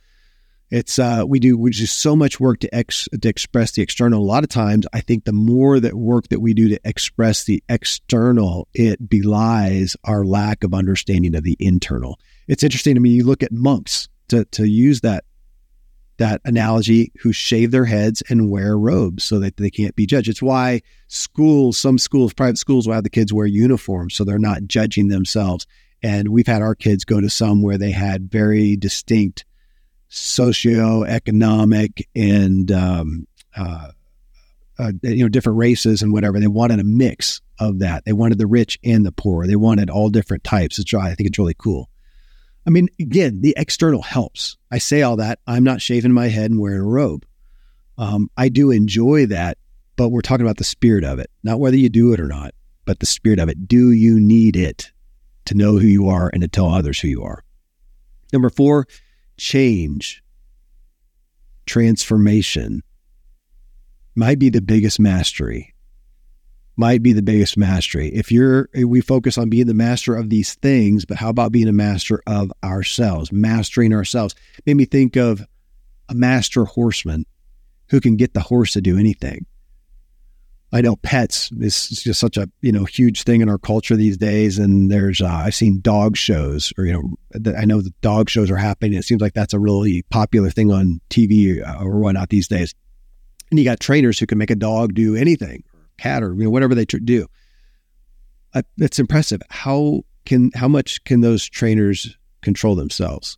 It's 0.71 0.99
uh, 0.99 1.25
we 1.27 1.41
do 1.41 1.57
we 1.57 1.71
do 1.71 1.87
so 1.87 2.14
much 2.17 2.41
work 2.41 2.61
to 2.61 2.75
ex 2.75 3.09
to 3.21 3.29
express 3.29 3.73
the 3.73 3.83
external. 3.83 4.23
A 4.23 4.25
lot 4.25 4.45
of 4.45 4.51
times, 4.51 4.87
I 4.93 5.01
think 5.01 5.25
the 5.25 5.33
more 5.33 5.81
that 5.81 5.95
work 5.95 6.29
that 6.29 6.41
we 6.41 6.53
do 6.55 6.69
to 6.69 6.81
express 6.85 7.45
the 7.45 7.62
external, 7.69 8.69
it 8.75 9.09
belies 9.09 9.97
our 10.05 10.25
lack 10.25 10.64
of 10.64 10.75
understanding 10.75 11.35
of 11.35 11.43
the 11.43 11.57
internal. 11.59 12.19
It's 12.49 12.63
interesting 12.63 12.95
to 12.95 13.01
me. 13.01 13.11
You 13.11 13.25
look 13.25 13.43
at 13.43 13.53
monks 13.53 14.09
to 14.29 14.45
to 14.47 14.67
use 14.67 15.03
that 15.03 15.25
that 16.19 16.41
analogy 16.45 17.13
who 17.21 17.33
shave 17.33 17.71
their 17.71 17.85
heads 17.85 18.23
and 18.29 18.51
wear 18.51 18.77
robes 18.77 19.23
so 19.23 19.39
that 19.39 19.57
they 19.57 19.71
can't 19.71 19.95
be 19.95 20.05
judged. 20.05 20.29
It's 20.29 20.43
why 20.43 20.83
schools, 21.07 21.79
some 21.79 21.97
schools, 21.97 22.35
private 22.35 22.59
schools 22.59 22.87
will 22.87 22.95
have 22.95 23.05
the 23.05 23.11
kids 23.11 23.33
wear 23.33 23.47
uniforms 23.47 24.15
so 24.15 24.25
they're 24.25 24.39
not 24.39 24.65
judging 24.67 25.09
themselves. 25.09 25.67
And 26.03 26.29
we've 26.29 26.47
had 26.47 26.61
our 26.61 26.75
kids 26.75 27.05
go 27.05 27.21
to 27.21 27.31
some 27.31 27.63
where 27.63 27.79
they 27.79 27.93
had 27.93 28.31
very 28.31 28.77
distinct 28.77 29.45
socioeconomic 30.11 32.03
and 32.17 32.73
um, 32.73 33.29
uh, 33.57 33.91
uh, 34.79 34.93
you 35.03 35.23
know 35.23 35.29
different 35.29 35.59
races 35.59 36.03
and 36.03 36.13
whatever. 36.13 36.41
They 36.41 36.47
wanted 36.47 36.81
a 36.81 36.85
mix 36.85 37.41
of 37.61 37.81
that. 37.81 38.05
They 38.05 38.13
wanted 38.13 38.39
the 38.39 38.47
rich 38.47 38.79
and 38.85 39.05
the 39.05 39.13
poor. 39.13 39.47
They 39.47 39.57
wanted 39.57 39.91
all 39.91 40.09
different 40.09 40.45
types. 40.45 40.79
It's 40.79 40.93
I 40.95 41.15
think 41.15 41.29
it's 41.29 41.39
really 41.39 41.57
cool. 41.59 41.89
I 42.68 42.70
mean, 42.70 42.90
again, 43.00 43.40
the 43.40 43.54
external 43.57 44.02
helps. 44.02 44.59
I 44.70 44.76
say 44.76 45.00
all 45.00 45.16
that. 45.16 45.38
I'm 45.46 45.64
not 45.64 45.81
shaving 45.81 46.12
my 46.12 46.28
head 46.28 46.50
and 46.50 46.61
wearing 46.61 46.83
a 46.83 46.85
robe. 46.85 47.24
Um, 47.96 48.31
I 48.37 48.50
do 48.50 48.70
enjoy 48.70 49.24
that, 49.24 49.57
but 49.96 50.11
we're 50.11 50.20
talking 50.20 50.44
about 50.44 50.59
the 50.59 50.64
spirit 50.64 51.02
of 51.02 51.18
it, 51.18 51.31
not 51.42 51.61
whether 51.61 51.78
you 51.78 51.88
do 51.88 52.12
it 52.12 52.20
or 52.20 52.28
not, 52.28 52.52
but 52.85 53.00
the 53.00 53.07
spirit 53.07 53.38
of 53.38 53.48
it. 53.48 53.68
Do 53.68 53.90
you 53.90 54.20
need 54.20 54.54
it 54.54 54.92
to 55.46 55.54
know 55.54 55.78
who 55.78 55.87
you 55.87 56.11
are 56.11 56.28
and 56.31 56.42
to 56.42 56.48
tell 56.48 56.68
others 56.68 57.00
who 57.00 57.09
you 57.09 57.22
are? 57.22 57.42
Number 58.35 58.50
four, 58.50 58.87
change, 59.38 60.22
transformation 61.64 62.83
might 64.14 64.38
be 64.38 64.50
the 64.50 64.61
biggest 64.61 65.00
mastery. 65.00 65.74
Might 66.81 67.03
be 67.03 67.12
the 67.12 67.23
biggest 67.23 67.59
mastery. 67.59 68.09
If 68.09 68.31
you're, 68.31 68.69
we 68.73 69.01
focus 69.01 69.37
on 69.37 69.51
being 69.51 69.67
the 69.67 69.75
master 69.75 70.14
of 70.14 70.31
these 70.31 70.55
things, 70.55 71.05
but 71.05 71.17
how 71.17 71.29
about 71.29 71.51
being 71.51 71.67
a 71.67 71.73
master 71.73 72.23
of 72.25 72.53
ourselves, 72.62 73.33
mastering 73.33 73.93
ourselves? 73.93 74.37
Made 74.64 74.77
me 74.77 74.85
think 74.85 75.17
of 75.17 75.45
a 76.09 76.14
master 76.14 76.64
horseman 76.64 77.27
who 77.91 78.01
can 78.01 78.17
get 78.17 78.33
the 78.33 78.41
horse 78.41 78.75
to 78.75 78.81
do 78.81 78.97
anything. 78.97 79.45
I 80.73 80.83
know 80.83 80.97
pets 80.97 81.51
is 81.59 81.88
just 81.88 82.21
such 82.21 82.37
a 82.37 82.49
you 82.61 82.73
know 82.73 82.85
huge 82.85 83.23
thing 83.23 83.41
in 83.41 83.49
our 83.49 83.59
culture 83.59 83.97
these 83.97 84.19
days, 84.19 84.59
and 84.59 84.91
there's 84.91 85.23
uh, 85.23 85.27
I've 85.27 85.55
seen 85.55 85.81
dog 85.81 86.17
shows, 86.17 86.73
or 86.77 86.85
you 86.85 86.93
know 86.93 87.53
I 87.59 87.64
know 87.64 87.81
the 87.81 87.95
dog 88.03 88.29
shows 88.29 88.51
are 88.51 88.57
happening. 88.57 88.93
It 88.93 89.05
seems 89.05 89.23
like 89.23 89.33
that's 89.33 89.55
a 89.55 89.59
really 89.59 90.03
popular 90.11 90.51
thing 90.51 90.71
on 90.71 91.01
TV 91.09 91.67
uh, 91.67 91.83
or 91.83 91.99
whatnot 91.99 92.29
these 92.29 92.49
days. 92.49 92.75
And 93.51 93.59
you 93.59 93.64
got 93.64 93.81
trainers 93.81 94.19
who 94.19 94.27
can 94.27 94.37
make 94.37 94.51
a 94.51 94.57
dog 94.57 94.93
do 94.93 95.17
anything, 95.17 95.64
cat, 95.99 96.23
or 96.23 96.35
you 96.35 96.45
know 96.45 96.51
whatever 96.51 96.75
they 96.75 96.87
tr- 96.87 96.99
do. 96.99 97.27
It's 98.79 98.99
impressive. 98.99 99.43
How 99.51 100.03
can 100.25 100.51
how 100.55 100.69
much 100.69 101.05
can 101.05 101.21
those 101.21 101.49
trainers 101.49 102.17
control 102.43 102.75
themselves? 102.75 103.37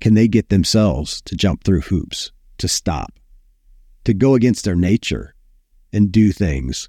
Can 0.00 0.14
they 0.14 0.28
get 0.28 0.48
themselves 0.48 1.22
to 1.22 1.36
jump 1.36 1.64
through 1.64 1.82
hoops, 1.82 2.32
to 2.58 2.68
stop, 2.68 3.12
to 4.04 4.12
go 4.12 4.34
against 4.34 4.64
their 4.64 4.74
nature? 4.74 5.34
and 5.92 6.10
do 6.10 6.32
things. 6.32 6.88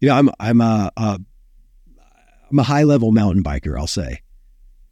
You 0.00 0.08
know, 0.08 0.14
I'm 0.14 0.30
I'm 0.40 0.60
a, 0.60 0.90
a 0.96 1.20
I'm 2.50 2.58
a 2.58 2.64
high 2.64 2.82
level 2.82 3.12
mountain 3.12 3.42
biker. 3.42 3.78
I'll 3.78 3.86
say, 3.86 4.20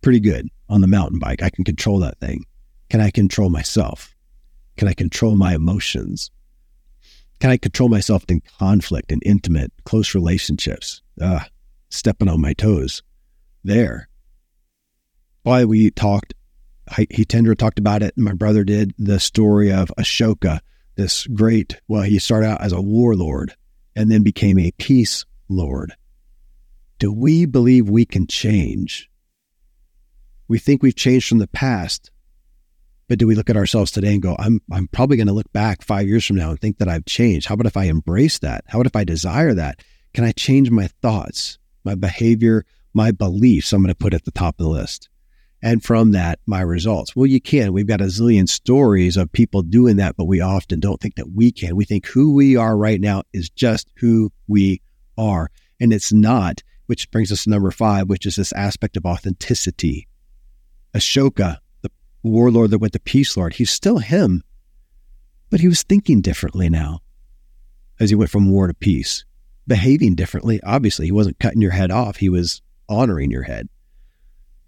pretty 0.02 0.20
good 0.20 0.48
on 0.68 0.80
the 0.80 0.86
mountain 0.86 1.18
bike. 1.18 1.42
I 1.42 1.50
can 1.50 1.64
control 1.64 1.98
that 2.00 2.18
thing. 2.20 2.44
Can 2.88 3.00
I 3.00 3.10
control 3.10 3.50
myself? 3.50 4.14
Can 4.76 4.88
I 4.88 4.94
control 4.94 5.36
my 5.36 5.54
emotions? 5.54 6.30
Can 7.40 7.50
I 7.50 7.56
control 7.56 7.88
myself 7.88 8.24
in 8.28 8.42
conflict 8.58 9.10
and 9.10 9.22
intimate, 9.24 9.72
close 9.84 10.14
relationships? 10.14 11.02
Uh, 11.20 11.40
stepping 11.88 12.28
on 12.28 12.40
my 12.40 12.52
toes 12.52 13.02
there. 13.64 14.08
Why 15.42 15.64
we 15.64 15.90
talked, 15.90 16.34
He 16.96 17.06
Hitendra 17.06 17.56
talked 17.56 17.78
about 17.78 18.02
it, 18.02 18.14
and 18.14 18.24
my 18.24 18.34
brother 18.34 18.62
did 18.62 18.92
the 18.98 19.18
story 19.18 19.72
of 19.72 19.90
Ashoka 19.98 20.60
this 20.96 21.26
great, 21.28 21.80
well, 21.88 22.02
he 22.02 22.18
started 22.18 22.48
out 22.48 22.60
as 22.60 22.72
a 22.72 22.80
warlord 22.80 23.54
and 23.96 24.10
then 24.10 24.22
became 24.22 24.58
a 24.58 24.72
peace 24.72 25.24
lord. 25.48 25.94
Do 26.98 27.10
we 27.10 27.46
believe 27.46 27.88
we 27.88 28.04
can 28.04 28.26
change? 28.26 29.08
We 30.46 30.58
think 30.58 30.82
we've 30.82 30.94
changed 30.94 31.28
from 31.28 31.38
the 31.38 31.48
past, 31.48 32.10
but 33.10 33.18
do 33.18 33.26
we 33.26 33.34
look 33.34 33.50
at 33.50 33.56
ourselves 33.56 33.90
today 33.90 34.12
and 34.12 34.22
go, 34.22 34.36
I'm, 34.38 34.60
I'm 34.70 34.86
probably 34.86 35.16
going 35.16 35.26
to 35.26 35.32
look 35.32 35.52
back 35.52 35.82
five 35.82 36.06
years 36.06 36.24
from 36.24 36.36
now 36.36 36.50
and 36.50 36.60
think 36.60 36.78
that 36.78 36.86
I've 36.86 37.06
changed? 37.06 37.48
How 37.48 37.54
about 37.54 37.66
if 37.66 37.76
I 37.76 37.86
embrace 37.86 38.38
that? 38.38 38.62
How 38.68 38.78
about 38.78 38.86
if 38.86 38.94
I 38.94 39.02
desire 39.02 39.52
that? 39.52 39.80
Can 40.14 40.22
I 40.22 40.30
change 40.30 40.70
my 40.70 40.86
thoughts, 41.02 41.58
my 41.82 41.96
behavior, 41.96 42.64
my 42.94 43.10
beliefs? 43.10 43.72
I'm 43.72 43.82
going 43.82 43.88
to 43.92 43.96
put 43.96 44.14
at 44.14 44.26
the 44.26 44.30
top 44.30 44.60
of 44.60 44.64
the 44.64 44.70
list 44.70 45.08
and 45.60 45.82
from 45.82 46.12
that 46.12 46.38
my 46.46 46.62
results 46.62 47.14
well 47.14 47.26
you 47.26 47.38
can 47.38 47.74
we've 47.74 47.86
got 47.86 48.00
a 48.00 48.04
zillion 48.04 48.48
stories 48.48 49.18
of 49.18 49.30
people 49.30 49.60
doing 49.60 49.96
that 49.96 50.16
but 50.16 50.24
we 50.24 50.40
often 50.40 50.80
don't 50.80 51.02
think 51.02 51.16
that 51.16 51.30
we 51.34 51.52
can 51.52 51.76
we 51.76 51.84
think 51.84 52.06
who 52.06 52.32
we 52.32 52.56
are 52.56 52.78
right 52.78 52.98
now 52.98 53.22
is 53.34 53.50
just 53.50 53.90
who 53.96 54.32
we 54.48 54.80
are 55.18 55.50
and 55.78 55.92
it's 55.92 56.14
not 56.14 56.62
which 56.86 57.10
brings 57.10 57.30
us 57.30 57.44
to 57.44 57.50
number 57.50 57.70
five 57.70 58.08
which 58.08 58.24
is 58.24 58.36
this 58.36 58.54
aspect 58.54 58.96
of 58.96 59.04
authenticity 59.04 60.08
ashoka 60.94 61.58
warlord 62.22 62.70
that 62.70 62.78
went 62.78 62.92
to 62.92 63.00
peace 63.00 63.36
lord 63.36 63.54
he's 63.54 63.70
still 63.70 63.98
him 63.98 64.42
but 65.50 65.60
he 65.60 65.68
was 65.68 65.82
thinking 65.82 66.20
differently 66.20 66.68
now 66.68 67.00
as 67.98 68.10
he 68.10 68.16
went 68.16 68.30
from 68.30 68.50
war 68.50 68.66
to 68.66 68.74
peace 68.74 69.24
behaving 69.66 70.14
differently 70.14 70.60
obviously 70.62 71.06
he 71.06 71.12
wasn't 71.12 71.38
cutting 71.38 71.62
your 71.62 71.70
head 71.70 71.90
off 71.90 72.16
he 72.16 72.28
was 72.28 72.62
honoring 72.88 73.30
your 73.30 73.44
head 73.44 73.68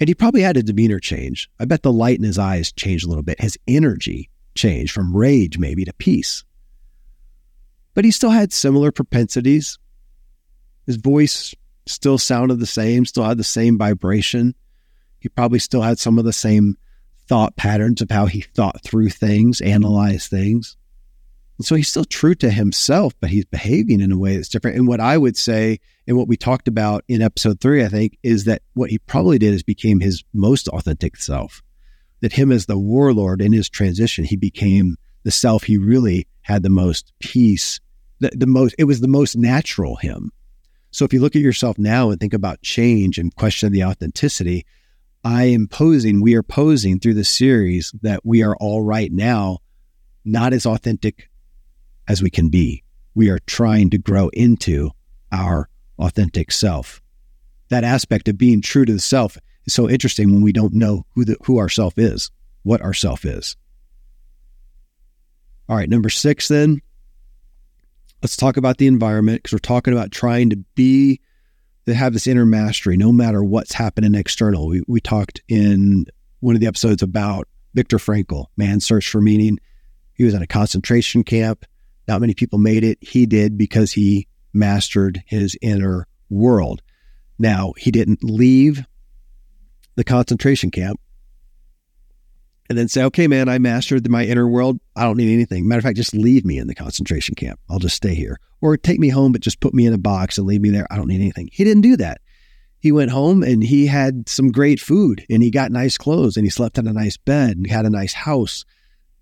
and 0.03 0.09
he 0.09 0.17
probably 0.17 0.41
had 0.41 0.57
a 0.57 0.65
demeanor 0.65 0.99
change. 0.99 1.49
I 1.61 1.65
bet 1.65 1.85
the 1.85 1.93
light 1.93 2.19
in 2.19 2.25
his 2.25 2.37
eyes 2.37 2.73
changed 2.73 3.05
a 3.05 3.09
little 3.09 3.23
bit. 3.23 3.41
His 3.41 3.57
energy 3.69 4.31
changed 4.57 4.91
from 4.91 5.17
rage 5.17 5.59
maybe 5.59 5.85
to 5.85 5.93
peace. 5.93 6.43
But 7.95 8.05
he 8.05 8.11
still 8.11 8.31
had 8.31 8.53
similar 8.53 8.91
propensities. 8.91 9.79
His 10.87 10.97
voice 10.97 11.55
still 11.87 12.19
sounded 12.19 12.59
the 12.59 12.67
same, 12.67 13.05
still 13.05 13.23
had 13.23 13.39
the 13.39 13.45
same 13.45 13.79
vibration. 13.79 14.57
He 15.21 15.29
probably 15.29 15.61
still 15.61 15.83
had 15.83 16.01
some 16.01 16.19
of 16.19 16.25
the 16.25 16.33
same 16.33 16.77
thought 17.29 17.57
patterns 17.57 18.01
of 18.01 18.11
how 18.11 18.27
he 18.27 18.41
thought 18.41 18.83
through 18.83 19.11
things, 19.11 19.61
analyzed 19.61 20.31
things. 20.31 20.77
And 21.59 21.67
so 21.67 21.75
he's 21.75 21.89
still 21.89 22.05
true 22.05 22.35
to 22.37 22.51
himself, 22.51 23.15
but 23.21 23.31
he's 23.31 23.45
behaving 23.45 24.01
in 24.01 24.11
a 24.11 24.19
way 24.19 24.37
that's 24.37 24.49
different. 24.49 24.77
And 24.77 24.89
what 24.89 25.01
I 25.01 25.17
would 25.17 25.37
say, 25.37 25.79
and 26.07 26.17
what 26.17 26.29
we 26.29 26.37
talked 26.37 26.67
about 26.67 27.05
in 27.09 27.23
episode 27.23 27.61
three, 27.61 27.85
I 27.85 27.89
think, 27.89 28.19
is 28.23 28.45
that 28.45 28.63
what 28.75 28.91
he 28.91 28.99
probably 28.99 29.39
did 29.39 29.55
is 29.55 29.63
became 29.63 30.01
his 30.01 30.25
most 30.33 30.69
authentic 30.69 31.17
self. 31.17 31.63
That 32.21 32.33
him 32.33 32.51
as 32.51 32.67
the 32.67 32.79
warlord 32.79 33.41
in 33.41 33.53
his 33.53 33.69
transition, 33.69 34.25
he 34.25 34.37
became 34.37 34.97
the 35.23 35.31
self 35.31 35.65
he 35.65 35.77
really 35.79 36.27
had 36.43 36.63
the 36.63 36.71
most 36.71 37.13
peace, 37.21 37.81
the, 38.19 38.31
the 38.35 38.47
most, 38.47 38.75
it 38.79 38.85
was 38.85 39.01
the 39.01 39.09
most 39.09 39.37
natural 39.37 39.97
him. 39.97 40.33
So 40.91 41.05
if 41.05 41.13
you 41.13 41.21
look 41.21 41.37
at 41.37 41.43
yourself 41.43 41.79
now 41.79 42.11
and 42.11 42.21
think 42.21 42.35
about 42.35 42.63
change 42.63 43.19
and 43.19 43.35
question 43.35 43.73
the 43.73 43.85
authenticity, 43.85 44.67
I 45.25 45.45
am 45.45 45.69
posing, 45.69 46.21
we 46.21 46.35
are 46.35 46.43
posing 46.43 46.99
through 46.99 47.15
the 47.15 47.25
series 47.25 47.93
that 48.03 48.25
we 48.25 48.43
are 48.43 48.57
all 48.57 48.83
right 48.83 49.13
now, 49.13 49.59
not 50.25 50.53
as 50.53 50.67
authentic 50.67 51.31
as 52.09 52.23
we 52.23 52.31
can 52.31 52.49
be. 52.49 52.83
We 53.15 53.31
are 53.31 53.39
trying 53.47 53.91
to 53.91 53.99
grow 53.99 54.29
into 54.31 54.91
our 55.31 55.69
authentic 55.99 56.51
self. 56.51 57.01
That 57.69 57.85
aspect 57.85 58.29
of 58.29 58.37
being 58.37 58.63
true 58.63 58.85
to 58.85 58.93
the 58.93 59.01
self 59.01 59.39
is 59.65 59.75
so 59.75 59.89
interesting 59.89 60.33
when 60.33 60.43
we 60.43 60.53
don't 60.53 60.75
know 60.75 61.07
who 61.15 61.25
the, 61.25 61.37
who 61.45 61.59
our 61.59 61.69
self 61.69 61.99
is, 61.99 62.31
what 62.65 62.83
our 62.83 62.95
self 62.95 63.25
is. 63.25 63.57
All 65.69 65.77
right, 65.77 65.89
number 65.89 66.11
six, 66.11 66.49
then, 66.49 66.83
let's 68.23 68.37
talk 68.37 68.57
about 68.57 68.79
the 68.79 68.89
environment 68.89 69.43
because 69.43 69.53
we're 69.53 69.59
talking 69.61 69.95
about 69.95 70.11
trying 70.11 70.51
to 70.51 70.57
be, 70.75 71.21
to 71.87 71.95
have 71.95 72.13
this 72.13 72.27
inner 72.27 72.47
mastery 72.47 72.97
no 72.97 73.13
matter 73.13 73.43
what's 73.43 73.73
happening 73.73 74.15
external. 74.15 74.69
We, 74.69 74.83
we 74.87 75.01
talked 75.01 75.41
in 75.49 76.07
one 76.41 76.55
of 76.55 76.61
the 76.61 76.67
episodes 76.67 77.03
about 77.03 77.49
Viktor 77.75 77.99
Frankl, 77.99 78.47
Man's 78.57 78.85
Search 78.85 79.09
for 79.09 79.21
Meaning. 79.21 79.59
He 80.15 80.25
was 80.25 80.35
in 80.35 80.43
a 80.43 80.47
concentration 80.47 81.25
camp. 81.25 81.65
Not 82.07 82.21
many 82.21 82.35
people 82.35 82.59
made 82.59 82.85
it. 82.85 82.99
He 83.01 83.27
did 83.27 83.57
because 83.57 83.93
he 83.93 84.29
mastered 84.53 85.23
his 85.27 85.57
inner 85.63 86.07
world. 86.29 86.83
Now, 87.39 87.73
he 87.77 87.91
didn't 87.91 88.23
leave 88.23 88.85
the 89.95 90.05
concentration 90.05 90.71
camp 90.71 91.01
and 92.73 92.79
then 92.79 92.89
say, 92.89 93.05
okay, 93.05 93.27
man, 93.27 93.51
I 93.51 93.59
mastered 93.59 94.09
my 94.09 94.25
inner 94.25 94.49
world. 94.49 94.81
I 94.97 95.03
don't 95.03 95.19
need 95.19 95.31
anything. 95.31 95.69
Matter 95.69 95.81
of 95.81 95.85
fact, 95.85 95.99
just 95.99 96.15
leave 96.15 96.47
me 96.47 96.57
in 96.57 96.69
the 96.69 96.75
concentration 96.75 97.35
camp. 97.35 97.61
I'll 97.69 97.79
just 97.79 97.97
stay 97.97 98.15
here. 98.15 98.41
Or 98.63 98.79
take 98.79 98.99
me 98.99 99.11
home, 99.11 99.33
but 99.33 99.43
just 99.43 99.61
put 99.61 99.75
me 99.75 99.85
in 99.85 99.93
a 99.93 99.99
box 99.99 100.39
and 100.39 100.47
leave 100.47 100.63
me 100.63 100.71
there. 100.71 100.87
I 100.91 100.97
don't 100.97 101.09
need 101.09 101.21
anything. 101.21 101.51
He 101.53 101.65
didn't 101.65 101.83
do 101.83 101.99
that. 101.99 102.23
He 102.79 102.91
went 102.91 103.11
home 103.11 103.43
and 103.43 103.63
he 103.63 103.89
had 103.89 104.27
some 104.27 104.51
great 104.51 104.81
food 104.81 105.27
and 105.29 105.43
he 105.43 105.51
got 105.51 105.71
nice 105.71 105.99
clothes 105.99 106.39
and 106.39 106.47
he 106.47 106.51
slept 106.51 106.79
in 106.79 106.89
a 106.89 106.95
nice 106.95 107.19
bed 107.19 107.59
and 107.59 107.67
had 107.67 107.85
a 107.85 107.91
nice 107.91 108.15
house 108.15 108.65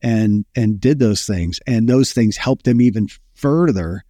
and 0.01 0.47
and 0.55 0.81
did 0.81 1.01
those 1.01 1.27
things 1.27 1.59
and 1.67 1.89
those 1.89 2.13
things 2.13 2.39
helped 2.39 2.67
him 2.69 2.81
even 2.81 3.07
further 3.35 4.05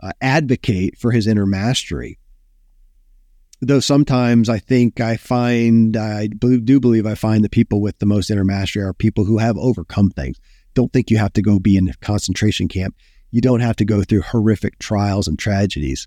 uh, 0.00 0.12
advocate 0.22 0.96
for 0.96 1.10
his 1.10 1.26
inner 1.26 1.44
mastery 1.44 2.18
though 3.60 3.80
sometimes 3.80 4.48
i 4.48 4.58
think 4.58 5.00
i 5.00 5.16
find 5.16 5.96
i 5.96 6.26
do 6.26 6.80
believe 6.80 7.06
i 7.06 7.14
find 7.14 7.44
the 7.44 7.48
people 7.48 7.80
with 7.80 7.98
the 7.98 8.06
most 8.06 8.30
inner 8.30 8.44
mastery 8.44 8.82
are 8.82 8.92
people 8.92 9.24
who 9.24 9.38
have 9.38 9.56
overcome 9.58 10.10
things 10.10 10.38
don't 10.74 10.92
think 10.92 11.10
you 11.10 11.18
have 11.18 11.32
to 11.32 11.42
go 11.42 11.58
be 11.58 11.76
in 11.76 11.88
a 11.88 11.94
concentration 11.94 12.68
camp 12.68 12.94
you 13.30 13.40
don't 13.40 13.60
have 13.60 13.76
to 13.76 13.84
go 13.84 14.02
through 14.02 14.22
horrific 14.22 14.78
trials 14.78 15.26
and 15.26 15.38
tragedies 15.38 16.06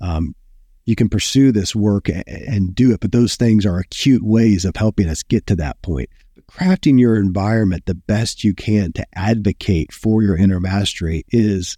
um, 0.00 0.34
you 0.86 0.96
can 0.96 1.10
pursue 1.10 1.52
this 1.52 1.76
work 1.76 2.08
and 2.08 2.74
do 2.74 2.92
it 2.92 3.00
but 3.00 3.12
those 3.12 3.36
things 3.36 3.66
are 3.66 3.78
acute 3.78 4.22
ways 4.22 4.64
of 4.64 4.74
helping 4.76 5.08
us 5.08 5.22
get 5.22 5.46
to 5.46 5.56
that 5.56 5.80
point 5.82 6.08
crafting 6.50 6.98
your 6.98 7.16
environment 7.16 7.84
the 7.86 7.94
best 7.94 8.42
you 8.42 8.54
can 8.54 8.92
to 8.92 9.06
advocate 9.14 9.92
for 9.92 10.22
your 10.22 10.36
inner 10.36 10.58
mastery 10.58 11.24
is 11.28 11.76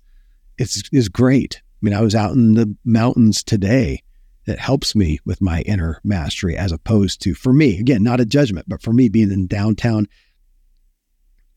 is 0.58 0.88
is 0.92 1.08
great. 1.08 1.62
I 1.62 1.78
mean, 1.82 1.94
I 1.94 2.00
was 2.00 2.14
out 2.14 2.32
in 2.32 2.54
the 2.54 2.74
mountains 2.84 3.42
today. 3.42 4.02
That 4.44 4.58
helps 4.58 4.96
me 4.96 5.20
with 5.24 5.40
my 5.40 5.60
inner 5.62 6.00
mastery 6.02 6.56
as 6.56 6.72
opposed 6.72 7.22
to 7.22 7.34
for 7.34 7.52
me, 7.52 7.78
again, 7.78 8.02
not 8.02 8.20
a 8.20 8.24
judgment, 8.26 8.68
but 8.68 8.82
for 8.82 8.92
me 8.92 9.08
being 9.08 9.30
in 9.30 9.46
downtown 9.46 10.08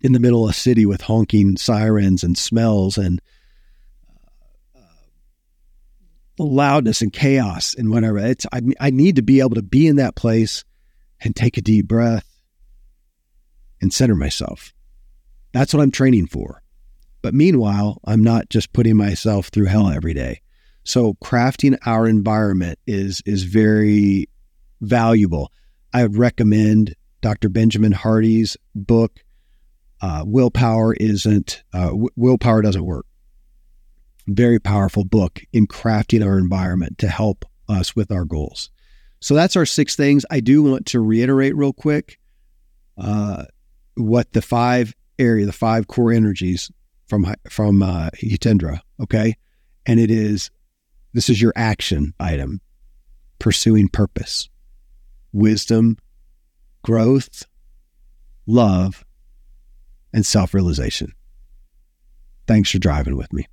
in 0.02 0.12
the 0.12 0.20
middle 0.20 0.44
of 0.44 0.52
a 0.52 0.54
city 0.54 0.86
with 0.86 1.02
honking 1.02 1.58
sirens 1.58 2.24
and 2.24 2.38
smells 2.38 2.96
and 2.96 3.20
uh, 4.76 4.80
loudness 6.38 7.02
and 7.02 7.12
chaos 7.12 7.74
and 7.74 7.90
whatever. 7.90 8.20
It's 8.20 8.46
I, 8.54 8.62
I 8.80 8.92
need 8.92 9.16
to 9.16 9.24
be 9.24 9.40
able 9.40 9.56
to 9.56 9.64
be 9.64 9.88
in 9.88 9.96
that 9.96 10.16
place 10.16 10.64
and 11.22 11.36
take 11.36 11.58
a 11.58 11.62
deep 11.62 11.88
breath 11.88 12.28
and 13.82 13.92
center 13.92 14.16
myself. 14.16 14.74
That's 15.54 15.74
what 15.74 15.82
I'm 15.82 15.92
training 15.92 16.28
for. 16.28 16.62
But 17.24 17.34
meanwhile, 17.34 18.00
I'm 18.06 18.24
not 18.24 18.50
just 18.50 18.74
putting 18.74 18.96
myself 18.96 19.48
through 19.48 19.66
hell 19.66 19.90
every 19.90 20.14
day. 20.14 20.42
So 20.86 21.16
crafting 21.16 21.78
our 21.86 22.08
environment 22.08 22.80
is 22.88 23.22
is 23.26 23.44
very 23.44 24.30
valuable. 24.82 25.52
I 25.94 26.04
would 26.04 26.16
recommend 26.16 26.96
Dr. 27.22 27.50
Benjamin 27.50 27.92
Hardy's 27.92 28.56
book. 28.74 29.20
Uh, 30.00 30.24
willpower 30.26 30.94
isn't 30.94 31.64
uh, 31.74 31.88
w- 31.88 32.10
willpower 32.16 32.62
doesn't 32.62 32.86
work. 32.86 33.06
Very 34.28 34.60
powerful 34.60 35.04
book 35.04 35.42
in 35.52 35.68
crafting 35.68 36.24
our 36.24 36.38
environment 36.38 37.00
to 37.00 37.08
help 37.08 37.46
us 37.68 37.96
with 37.96 38.12
our 38.12 38.26
goals. 38.26 38.70
So 39.20 39.34
that's 39.34 39.56
our 39.56 39.66
six 39.66 39.96
things. 39.96 40.26
I 40.30 40.40
do 40.40 40.62
want 40.62 40.86
to 40.88 41.00
reiterate 41.00 41.56
real 41.56 41.74
quick. 41.74 42.20
Uh, 42.98 43.46
what 43.96 44.34
the 44.34 44.42
five 44.42 44.94
area, 45.18 45.46
the 45.46 45.52
five 45.52 45.88
core 45.88 46.12
energies 46.12 46.70
from 47.08 47.34
from 47.50 47.82
uh, 47.82 48.10
Hitendra. 48.16 48.82
Okay, 49.02 49.36
and 49.86 50.00
it 50.00 50.12
is 50.12 50.52
this 51.16 51.30
is 51.30 51.42
your 51.42 51.54
action 51.56 52.14
item: 52.20 52.60
pursuing 53.40 53.88
purpose, 53.88 54.50
wisdom, 55.32 55.98
growth, 56.84 57.46
love, 58.46 59.06
and 60.14 60.26
self 60.26 60.54
realization. 60.54 61.14
Thanks 62.48 62.70
for 62.70 62.80
driving 62.80 63.18
with 63.18 63.32
me. 63.34 63.48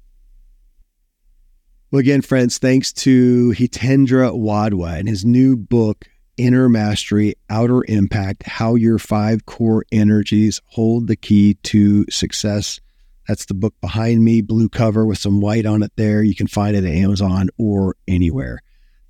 Well, 1.90 2.00
again, 2.00 2.22
friends, 2.22 2.58
thanks 2.58 2.92
to 2.94 3.50
Hitendra 3.56 4.32
Wadhwa 4.32 4.98
and 4.98 5.08
his 5.08 5.24
new 5.24 5.56
book, 5.56 6.06
inner 6.36 6.68
mastery, 6.68 7.34
outer 7.48 7.84
impact, 7.86 8.42
how 8.44 8.74
your 8.74 8.98
five 8.98 9.46
core 9.46 9.84
energies 9.92 10.60
hold 10.66 11.06
the 11.06 11.16
key 11.16 11.54
to 11.62 12.06
success. 12.10 12.80
That's 13.28 13.46
the 13.46 13.54
book 13.54 13.74
behind 13.80 14.24
me, 14.24 14.40
blue 14.40 14.68
cover 14.68 15.06
with 15.06 15.18
some 15.18 15.40
white 15.40 15.66
on 15.66 15.82
it 15.82 15.92
there. 15.96 16.22
You 16.22 16.34
can 16.34 16.46
find 16.48 16.76
it 16.76 16.84
at 16.84 16.90
Amazon 16.90 17.48
or 17.58 17.96
anywhere. 18.08 18.60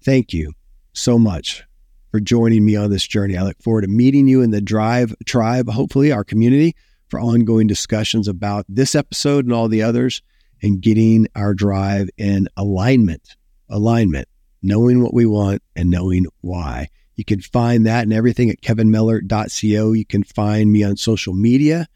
Thank 0.04 0.32
you 0.32 0.52
so 0.92 1.18
much 1.18 1.64
for 2.10 2.20
joining 2.20 2.64
me 2.64 2.76
on 2.76 2.90
this 2.90 3.06
journey. 3.06 3.36
I 3.36 3.42
look 3.42 3.60
forward 3.62 3.82
to 3.82 3.88
meeting 3.88 4.28
you 4.28 4.42
in 4.42 4.50
the 4.50 4.60
Drive 4.60 5.14
Tribe, 5.24 5.68
hopefully, 5.68 6.12
our 6.12 6.24
community, 6.24 6.76
for 7.08 7.18
ongoing 7.18 7.66
discussions 7.66 8.28
about 8.28 8.66
this 8.68 8.94
episode 8.94 9.44
and 9.46 9.54
all 9.54 9.68
the 9.68 9.82
others 9.82 10.22
and 10.62 10.80
getting 10.80 11.26
our 11.34 11.54
drive 11.54 12.08
in 12.16 12.48
alignment. 12.56 13.36
Alignment, 13.68 14.28
knowing 14.62 15.02
what 15.02 15.14
we 15.14 15.24
want 15.24 15.62
and 15.74 15.90
knowing 15.90 16.26
why. 16.42 16.88
You 17.14 17.24
can 17.24 17.40
find 17.40 17.86
that 17.86 18.02
and 18.02 18.12
everything 18.12 18.50
at 18.50 18.60
kevinmiller.co. 18.60 19.92
You 19.92 20.04
can 20.04 20.24
find 20.24 20.72
me 20.72 20.82
on 20.82 20.96
social 20.96 21.34
media 21.34 21.86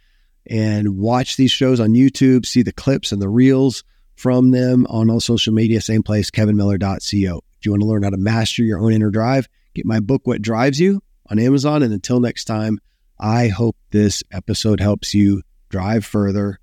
and 0.49 0.97
watch 0.97 1.37
these 1.37 1.51
shows 1.51 1.81
on 1.81 1.91
YouTube, 1.91 2.47
see 2.47 2.63
the 2.63 2.73
clips 2.73 3.13
and 3.13 3.21
the 3.21 3.29
reels 3.29 3.85
from 4.17 4.51
them 4.51 4.87
on 4.89 5.11
all 5.11 5.21
social 5.21 5.53
media, 5.53 5.81
same 5.81 6.03
place, 6.03 6.31
kevinmiller.co. 6.31 7.43
If 7.59 7.67
you 7.67 7.73
want 7.73 7.83
to 7.83 7.89
learn 7.89 8.03
how 8.03 8.11
to 8.11 8.17
master 8.17 8.63
your 8.63 8.81
own 8.81 8.93
inner 8.93 9.11
drive, 9.11 9.49
get 9.75 9.87
my 9.87 10.01
book, 10.01 10.23
What 10.25 10.43
Drives 10.43 10.81
You, 10.81 11.03
on 11.31 11.39
Amazon. 11.39 11.83
And 11.83 11.93
until 11.93 12.21
next 12.21 12.45
time, 12.45 12.79
I 13.19 13.49
hope 13.49 13.77
this 13.91 14.23
episode 14.31 14.81
helps 14.81 15.15
you 15.15 15.43
drive 15.69 16.05
further 16.05 16.59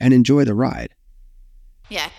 and 0.00 0.12
enjoy 0.12 0.44
the 0.44 0.54
ride. 0.54 0.94
Yeah. 1.88 2.10